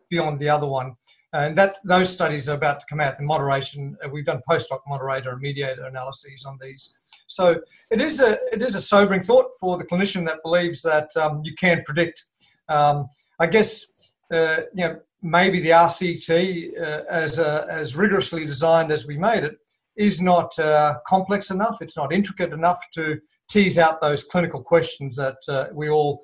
beyond 0.09 0.39
the 0.39 0.49
other 0.49 0.67
one. 0.67 0.93
And 1.33 1.57
that 1.57 1.77
those 1.83 2.09
studies 2.11 2.47
are 2.47 2.55
about 2.55 2.79
to 2.79 2.85
come 2.87 3.01
out. 3.01 3.17
The 3.17 3.23
moderation, 3.23 3.97
uh, 4.03 4.09
we've 4.09 4.25
done 4.25 4.41
post 4.47 4.69
hoc 4.71 4.83
moderator 4.87 5.31
and 5.31 5.41
mediator 5.41 5.85
analyses 5.85 6.45
on 6.45 6.59
these. 6.61 6.93
So 7.27 7.59
it 7.89 7.99
is 7.99 8.21
a 8.21 8.37
it 8.51 8.61
is 8.61 8.75
a 8.75 8.81
sobering 8.81 9.21
thought 9.21 9.47
for 9.59 9.77
the 9.77 9.85
clinician 9.85 10.25
that 10.27 10.43
believes 10.43 10.83
that 10.83 11.09
um, 11.17 11.41
you 11.43 11.55
can 11.55 11.81
predict 11.85 12.23
um, 12.69 13.09
I 13.39 13.47
guess 13.47 13.87
uh, 14.31 14.61
you 14.73 14.87
know 14.87 14.99
maybe 15.21 15.59
the 15.59 15.69
RCT, 15.69 16.79
uh, 16.79 17.03
as 17.09 17.39
as 17.39 17.95
rigorously 17.95 18.45
designed 18.45 18.91
as 18.91 19.07
we 19.07 19.17
made 19.17 19.43
it, 19.43 19.57
is 19.95 20.21
not 20.21 20.57
uh, 20.59 20.95
complex 21.05 21.51
enough. 21.51 21.77
It's 21.81 21.97
not 21.97 22.13
intricate 22.13 22.53
enough 22.53 22.81
to 22.93 23.19
tease 23.49 23.77
out 23.77 24.01
those 24.01 24.23
clinical 24.23 24.61
questions 24.61 25.15
that 25.15 25.37
uh, 25.47 25.67
we 25.73 25.89
all 25.89 26.21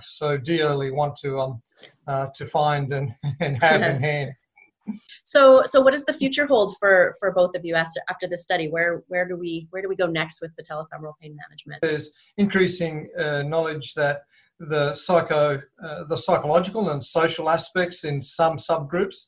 so 0.00 0.36
dearly 0.36 0.90
want 0.90 1.16
to 1.16 1.38
um, 1.40 1.62
to 2.34 2.46
find 2.46 2.92
and, 2.92 3.12
and 3.40 3.62
have 3.62 3.82
in 3.82 4.02
hand. 4.10 4.32
So, 5.22 5.62
so 5.66 5.82
what 5.82 5.90
does 5.90 6.04
the 6.04 6.14
future 6.14 6.46
hold 6.46 6.74
for 6.78 7.14
for 7.20 7.30
both 7.32 7.54
of 7.54 7.64
you 7.64 7.74
after 7.74 8.00
after 8.08 8.26
this 8.26 8.42
study? 8.42 8.68
Where 8.68 9.02
where 9.08 9.26
do 9.28 9.36
we 9.36 9.68
where 9.70 9.82
do 9.82 9.88
we 9.88 9.96
go 9.96 10.06
next 10.06 10.40
with 10.40 10.50
patellofemoral 10.56 11.12
pain 11.20 11.36
management? 11.36 11.82
There's 11.82 12.10
increasing 12.38 13.10
knowledge 13.16 13.94
that 13.94 14.22
the 14.58 14.92
psycho, 14.92 15.60
uh, 15.82 16.04
the 16.04 16.16
psychological 16.16 16.90
and 16.90 17.02
social 17.02 17.48
aspects 17.48 18.04
in 18.04 18.20
some 18.20 18.56
subgroups. 18.56 19.26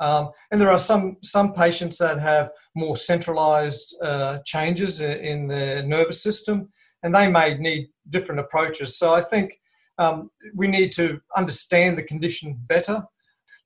Um, 0.00 0.30
and 0.50 0.60
there 0.60 0.70
are 0.70 0.78
some 0.78 1.16
some 1.22 1.52
patients 1.52 1.98
that 1.98 2.18
have 2.18 2.50
more 2.74 2.96
centralized 2.96 3.94
uh, 4.02 4.38
changes 4.44 5.00
in, 5.00 5.18
in, 5.18 5.46
their 5.46 5.82
nervous 5.82 6.22
system, 6.22 6.68
and 7.02 7.14
they 7.14 7.30
may 7.30 7.56
need 7.56 7.88
different 8.08 8.40
approaches. 8.40 8.98
So 8.98 9.14
I 9.14 9.20
think 9.20 9.52
um, 9.98 10.30
we 10.54 10.66
need 10.66 10.92
to 10.92 11.20
understand 11.36 11.96
the 11.96 12.02
condition 12.02 12.58
better. 12.66 13.04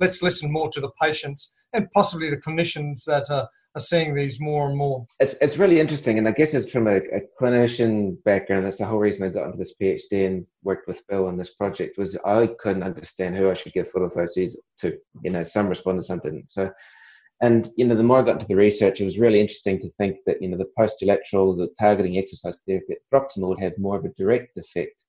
Let's 0.00 0.22
listen 0.22 0.52
more 0.52 0.70
to 0.70 0.80
the 0.80 0.90
patients 1.00 1.52
and 1.72 1.90
possibly 1.90 2.30
the 2.30 2.40
clinicians 2.40 3.04
that 3.04 3.30
are 3.30 3.48
are 3.74 3.80
seeing 3.80 4.14
these 4.14 4.40
more 4.40 4.68
and 4.68 4.76
more. 4.76 5.06
It's, 5.20 5.34
it's 5.40 5.58
really 5.58 5.78
interesting, 5.78 6.18
and 6.18 6.26
I 6.26 6.32
guess 6.32 6.54
it's 6.54 6.70
from 6.70 6.86
a, 6.86 6.96
a, 6.96 7.20
clinician 7.40 8.22
background. 8.24 8.64
That's 8.64 8.78
the 8.78 8.86
whole 8.86 8.98
reason 8.98 9.26
I 9.26 9.30
got 9.30 9.46
into 9.46 9.58
this 9.58 9.74
PhD 9.80 10.26
and 10.26 10.46
worked 10.62 10.88
with 10.88 11.06
Bill 11.06 11.26
on 11.26 11.36
this 11.36 11.54
project. 11.54 11.98
Was 11.98 12.16
I 12.24 12.48
couldn't 12.58 12.82
understand 12.82 13.36
who 13.36 13.50
I 13.50 13.54
should 13.54 13.72
give 13.72 13.92
orthoses 13.92 14.54
to. 14.80 14.98
You 15.22 15.30
know, 15.30 15.44
some 15.44 15.68
responded, 15.68 16.06
some 16.06 16.20
didn't. 16.20 16.50
So, 16.50 16.70
and 17.40 17.70
you 17.76 17.86
know, 17.86 17.94
the 17.94 18.02
more 18.02 18.20
I 18.20 18.24
got 18.24 18.36
into 18.36 18.46
the 18.46 18.56
research, 18.56 19.00
it 19.00 19.04
was 19.04 19.18
really 19.18 19.40
interesting 19.40 19.78
to 19.80 19.90
think 19.98 20.16
that 20.26 20.40
you 20.42 20.48
know 20.48 20.58
the 20.58 20.70
posterolateral, 20.78 21.56
the 21.56 21.68
targeting 21.78 22.18
exercise 22.18 22.60
therapy, 22.66 22.96
proximal 23.12 23.50
would 23.50 23.60
have 23.60 23.78
more 23.78 23.96
of 23.96 24.04
a 24.04 24.14
direct 24.16 24.56
effect 24.56 25.04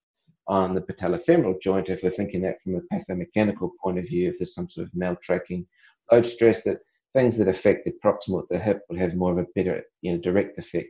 on 0.49 0.73
the 0.73 0.81
patellofemoral 0.81 1.61
joint 1.61 1.89
if 1.89 2.03
we're 2.03 2.09
thinking 2.09 2.41
that 2.41 2.61
from 2.61 2.75
a 2.75 2.81
pathomechanical 2.93 3.69
point 3.81 3.99
of 3.99 4.05
view, 4.05 4.29
if 4.29 4.39
there's 4.39 4.55
some 4.55 4.69
sort 4.69 4.87
of 4.87 4.93
maltracking 4.93 5.65
load 6.11 6.25
stress 6.25 6.63
that 6.63 6.79
things 7.13 7.37
that 7.37 7.47
affect 7.47 7.85
the 7.85 7.93
proximal 8.03 8.43
the 8.49 8.59
hip 8.59 8.81
will 8.89 8.97
have 8.97 9.15
more 9.15 9.31
of 9.31 9.37
a 9.37 9.47
better, 9.55 9.83
you 10.01 10.11
know, 10.11 10.19
direct 10.19 10.57
effect. 10.57 10.89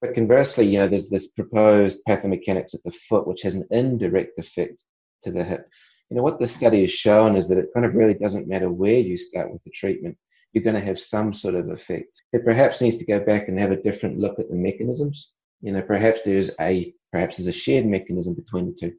But 0.00 0.14
conversely, 0.14 0.66
you 0.66 0.78
know, 0.78 0.88
there's 0.88 1.08
this 1.08 1.28
proposed 1.28 2.02
pathomechanics 2.06 2.74
at 2.74 2.84
the 2.84 2.92
foot, 2.92 3.26
which 3.26 3.42
has 3.42 3.54
an 3.54 3.66
indirect 3.70 4.38
effect 4.38 4.76
to 5.24 5.32
the 5.32 5.42
hip. 5.42 5.66
You 6.10 6.18
know, 6.18 6.22
what 6.22 6.38
the 6.38 6.46
study 6.46 6.82
has 6.82 6.92
shown 6.92 7.34
is 7.34 7.48
that 7.48 7.58
it 7.58 7.70
kind 7.74 7.86
of 7.86 7.94
really 7.94 8.14
doesn't 8.14 8.46
matter 8.46 8.70
where 8.70 8.98
you 8.98 9.16
start 9.16 9.50
with 9.50 9.64
the 9.64 9.70
treatment, 9.70 10.16
you're 10.52 10.64
going 10.64 10.76
to 10.76 10.86
have 10.86 11.00
some 11.00 11.32
sort 11.32 11.54
of 11.54 11.70
effect. 11.70 12.22
It 12.32 12.44
perhaps 12.44 12.80
needs 12.80 12.98
to 12.98 13.06
go 13.06 13.20
back 13.20 13.48
and 13.48 13.58
have 13.58 13.72
a 13.72 13.82
different 13.82 14.18
look 14.18 14.38
at 14.38 14.48
the 14.48 14.54
mechanisms. 14.54 15.32
You 15.60 15.72
know, 15.72 15.82
perhaps 15.82 16.22
there's 16.24 16.50
a 16.60 16.92
perhaps 17.12 17.36
there's 17.36 17.46
a 17.46 17.52
shared 17.52 17.86
mechanism 17.86 18.34
between 18.34 18.66
the 18.66 18.76
two. 18.78 18.94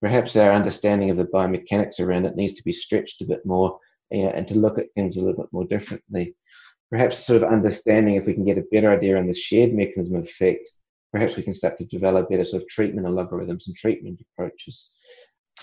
Perhaps 0.00 0.36
our 0.36 0.52
understanding 0.52 1.10
of 1.10 1.16
the 1.16 1.24
biomechanics 1.26 2.00
around 2.00 2.26
it 2.26 2.36
needs 2.36 2.54
to 2.54 2.64
be 2.64 2.72
stretched 2.72 3.22
a 3.22 3.26
bit 3.26 3.46
more 3.46 3.78
you 4.12 4.24
know, 4.24 4.30
and 4.30 4.46
to 4.48 4.54
look 4.54 4.78
at 4.78 4.92
things 4.94 5.16
a 5.16 5.20
little 5.20 5.42
bit 5.42 5.52
more 5.52 5.64
differently. 5.64 6.36
Perhaps 6.90 7.24
sort 7.24 7.42
of 7.42 7.50
understanding 7.50 8.16
if 8.16 8.26
we 8.26 8.34
can 8.34 8.44
get 8.44 8.58
a 8.58 8.64
better 8.70 8.92
idea 8.92 9.16
on 9.16 9.26
the 9.26 9.34
shared 9.34 9.72
mechanism 9.72 10.16
of 10.16 10.24
effect, 10.24 10.68
perhaps 11.12 11.36
we 11.36 11.42
can 11.42 11.54
start 11.54 11.78
to 11.78 11.86
develop 11.86 12.28
better 12.28 12.44
sort 12.44 12.62
of 12.62 12.68
treatment 12.68 13.06
algorithms 13.06 13.66
and 13.66 13.76
treatment 13.76 14.20
approaches. 14.20 14.90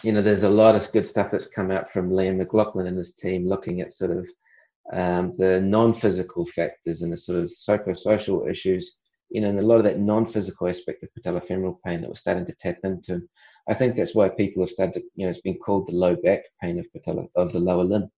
You 0.01 0.11
know, 0.11 0.21
there's 0.21 0.43
a 0.43 0.49
lot 0.49 0.75
of 0.75 0.91
good 0.91 1.05
stuff 1.05 1.29
that's 1.31 1.47
come 1.47 1.69
out 1.69 1.91
from 1.91 2.09
Liam 2.09 2.37
Maclachlan 2.37 2.87
and 2.87 2.97
his 2.97 3.13
team 3.13 3.47
looking 3.47 3.81
at 3.81 3.93
sort 3.93 4.11
of 4.11 4.27
um, 4.91 5.31
the 5.37 5.61
non-physical 5.61 6.47
factors 6.47 7.03
and 7.03 7.13
the 7.13 7.17
sort 7.17 7.37
of 7.37 7.51
psychosocial 7.51 8.49
issues 8.49 8.95
you 9.29 9.41
know, 9.41 9.49
and 9.49 9.59
a 9.59 9.63
lot 9.63 9.77
of 9.77 9.83
that 9.83 9.99
non-physical 9.99 10.67
aspect 10.67 11.03
of 11.03 11.09
patellofemoral 11.17 11.77
pain 11.85 12.01
that 12.01 12.09
we're 12.09 12.15
starting 12.15 12.45
to 12.45 12.55
tap 12.59 12.77
into. 12.83 13.21
I 13.69 13.73
think 13.73 13.95
that's 13.95 14.15
why 14.15 14.29
people 14.29 14.63
have 14.63 14.69
started, 14.69 15.03
you 15.15 15.25
know, 15.25 15.31
it's 15.31 15.41
been 15.41 15.59
called 15.59 15.87
the 15.87 15.95
low 15.95 16.15
back 16.15 16.41
pain 16.61 16.79
of 16.79 16.91
patella 16.91 17.25
of 17.35 17.51
the 17.51 17.59
lower 17.59 17.83
limb. 17.83 18.09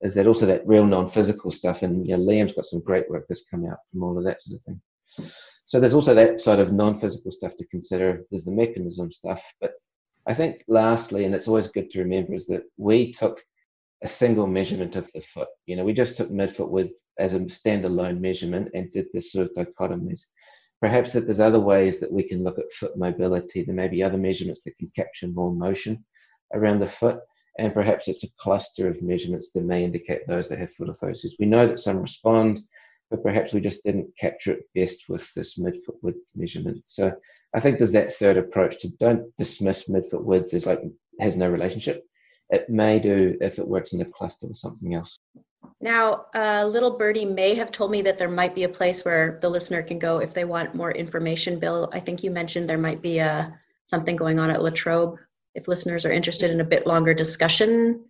Is 0.00 0.14
that 0.14 0.26
also 0.26 0.46
that 0.46 0.66
real 0.66 0.86
non-physical 0.86 1.50
stuff? 1.50 1.82
And 1.82 2.06
you 2.06 2.16
know, 2.16 2.22
Liam's 2.22 2.54
got 2.54 2.66
some 2.66 2.80
great 2.80 3.08
work 3.10 3.26
that's 3.28 3.44
come 3.50 3.66
out 3.66 3.78
from 3.90 4.02
all 4.02 4.18
of 4.18 4.24
that 4.24 4.40
sort 4.40 4.60
of 4.60 4.64
thing. 4.64 5.30
So 5.66 5.78
there's 5.78 5.94
also 5.94 6.14
that 6.14 6.40
sort 6.40 6.60
of 6.60 6.72
non-physical 6.72 7.32
stuff 7.32 7.56
to 7.58 7.66
consider. 7.66 8.24
There's 8.30 8.44
the 8.44 8.52
mechanism 8.52 9.12
stuff, 9.12 9.42
but 9.60 9.72
I 10.26 10.34
think 10.34 10.64
lastly, 10.68 11.24
and 11.24 11.34
it's 11.34 11.48
always 11.48 11.68
good 11.68 11.90
to 11.90 12.00
remember, 12.00 12.34
is 12.34 12.46
that 12.46 12.62
we 12.76 13.12
took 13.12 13.40
a 14.02 14.08
single 14.08 14.46
measurement 14.46 14.96
of 14.96 15.10
the 15.12 15.20
foot. 15.20 15.48
You 15.66 15.76
know, 15.76 15.84
we 15.84 15.92
just 15.92 16.16
took 16.16 16.30
midfoot 16.30 16.70
width 16.70 16.94
as 17.18 17.34
a 17.34 17.40
standalone 17.40 18.20
measurement 18.20 18.68
and 18.74 18.90
did 18.92 19.06
this 19.12 19.32
sort 19.32 19.50
of 19.50 19.66
dichotomies. 19.66 20.20
Perhaps 20.80 21.12
that 21.12 21.26
there's 21.26 21.40
other 21.40 21.58
ways 21.58 21.98
that 21.98 22.12
we 22.12 22.22
can 22.22 22.44
look 22.44 22.58
at 22.58 22.72
foot 22.72 22.96
mobility. 22.96 23.62
There 23.62 23.74
may 23.74 23.88
be 23.88 24.02
other 24.02 24.18
measurements 24.18 24.62
that 24.64 24.78
can 24.78 24.90
capture 24.94 25.26
more 25.26 25.52
motion 25.52 26.04
around 26.54 26.78
the 26.78 26.88
foot, 26.88 27.18
and 27.58 27.74
perhaps 27.74 28.06
it's 28.06 28.22
a 28.22 28.28
cluster 28.38 28.86
of 28.86 29.02
measurements 29.02 29.50
that 29.52 29.64
may 29.64 29.82
indicate 29.82 30.26
those 30.26 30.48
that 30.48 30.60
have 30.60 30.72
foot 30.72 30.88
orthosis. 30.88 31.32
We 31.40 31.46
know 31.46 31.66
that 31.66 31.80
some 31.80 31.98
respond, 31.98 32.60
but 33.10 33.24
perhaps 33.24 33.52
we 33.52 33.60
just 33.60 33.82
didn't 33.82 34.16
capture 34.16 34.52
it 34.52 34.68
best 34.76 35.08
with 35.08 35.32
this 35.34 35.58
midfoot 35.58 35.96
width 36.02 36.30
measurement. 36.36 36.84
So 36.86 37.12
I 37.54 37.60
think 37.60 37.78
there's 37.78 37.92
that 37.92 38.14
third 38.14 38.36
approach 38.36 38.80
to 38.82 38.88
don't 39.00 39.36
dismiss 39.38 39.88
midfoot 39.88 40.22
width 40.22 40.54
as 40.54 40.66
like 40.66 40.82
has 41.18 41.36
no 41.36 41.50
relationship 41.50 42.07
it 42.50 42.68
may 42.68 42.98
do 42.98 43.36
if 43.40 43.58
it 43.58 43.66
works 43.66 43.92
in 43.92 44.00
a 44.00 44.04
cluster 44.04 44.46
with 44.46 44.56
something 44.56 44.94
else. 44.94 45.18
Now, 45.80 46.26
uh, 46.34 46.68
little 46.70 46.96
birdie 46.96 47.24
may 47.24 47.54
have 47.54 47.70
told 47.70 47.90
me 47.90 48.02
that 48.02 48.18
there 48.18 48.28
might 48.28 48.54
be 48.54 48.64
a 48.64 48.68
place 48.68 49.04
where 49.04 49.38
the 49.40 49.48
listener 49.48 49.82
can 49.82 49.98
go 49.98 50.18
if 50.18 50.34
they 50.34 50.44
want 50.44 50.74
more 50.74 50.92
information. 50.92 51.58
Bill, 51.58 51.88
I 51.92 52.00
think 52.00 52.22
you 52.22 52.30
mentioned 52.30 52.68
there 52.68 52.78
might 52.78 53.02
be 53.02 53.18
a, 53.18 53.30
uh, 53.30 53.50
something 53.84 54.16
going 54.16 54.38
on 54.38 54.50
at 54.50 54.62
La 54.62 54.70
Trobe 54.70 55.18
if 55.54 55.68
listeners 55.68 56.04
are 56.04 56.12
interested 56.12 56.50
in 56.50 56.60
a 56.60 56.64
bit 56.64 56.86
longer 56.86 57.14
discussion 57.14 58.04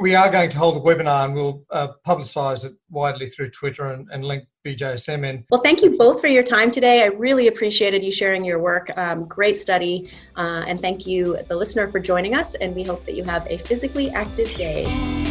we 0.00 0.14
are 0.14 0.30
going 0.30 0.50
to 0.50 0.58
hold 0.58 0.76
a 0.76 0.80
webinar 0.80 1.24
and 1.24 1.34
we'll 1.34 1.62
uh, 1.70 1.88
publicise 2.06 2.64
it 2.64 2.74
widely 2.90 3.26
through 3.26 3.50
Twitter 3.50 3.92
and, 3.92 4.08
and, 4.10 4.24
link 4.24 4.44
BJSM 4.64 5.24
in. 5.24 5.44
Well, 5.50 5.62
thank 5.62 5.82
you 5.82 5.96
both 5.96 6.20
for 6.20 6.26
your 6.26 6.42
time 6.42 6.70
today. 6.70 7.02
I 7.02 7.06
really 7.06 7.46
appreciated 7.46 8.02
you 8.02 8.10
sharing 8.10 8.44
your 8.44 8.58
work. 8.58 8.90
Um, 8.96 9.26
great 9.26 9.56
study. 9.56 10.10
Uh, 10.36 10.64
and 10.66 10.80
thank 10.80 11.06
you, 11.06 11.38
the 11.48 11.56
listener, 11.56 11.86
for 11.86 12.00
joining 12.00 12.34
us. 12.34 12.54
And 12.56 12.74
we 12.74 12.82
hope 12.82 13.04
that 13.04 13.14
you 13.14 13.24
have 13.24 13.46
a 13.48 13.58
physically 13.58 14.10
active 14.10 14.52
day. 14.54 15.27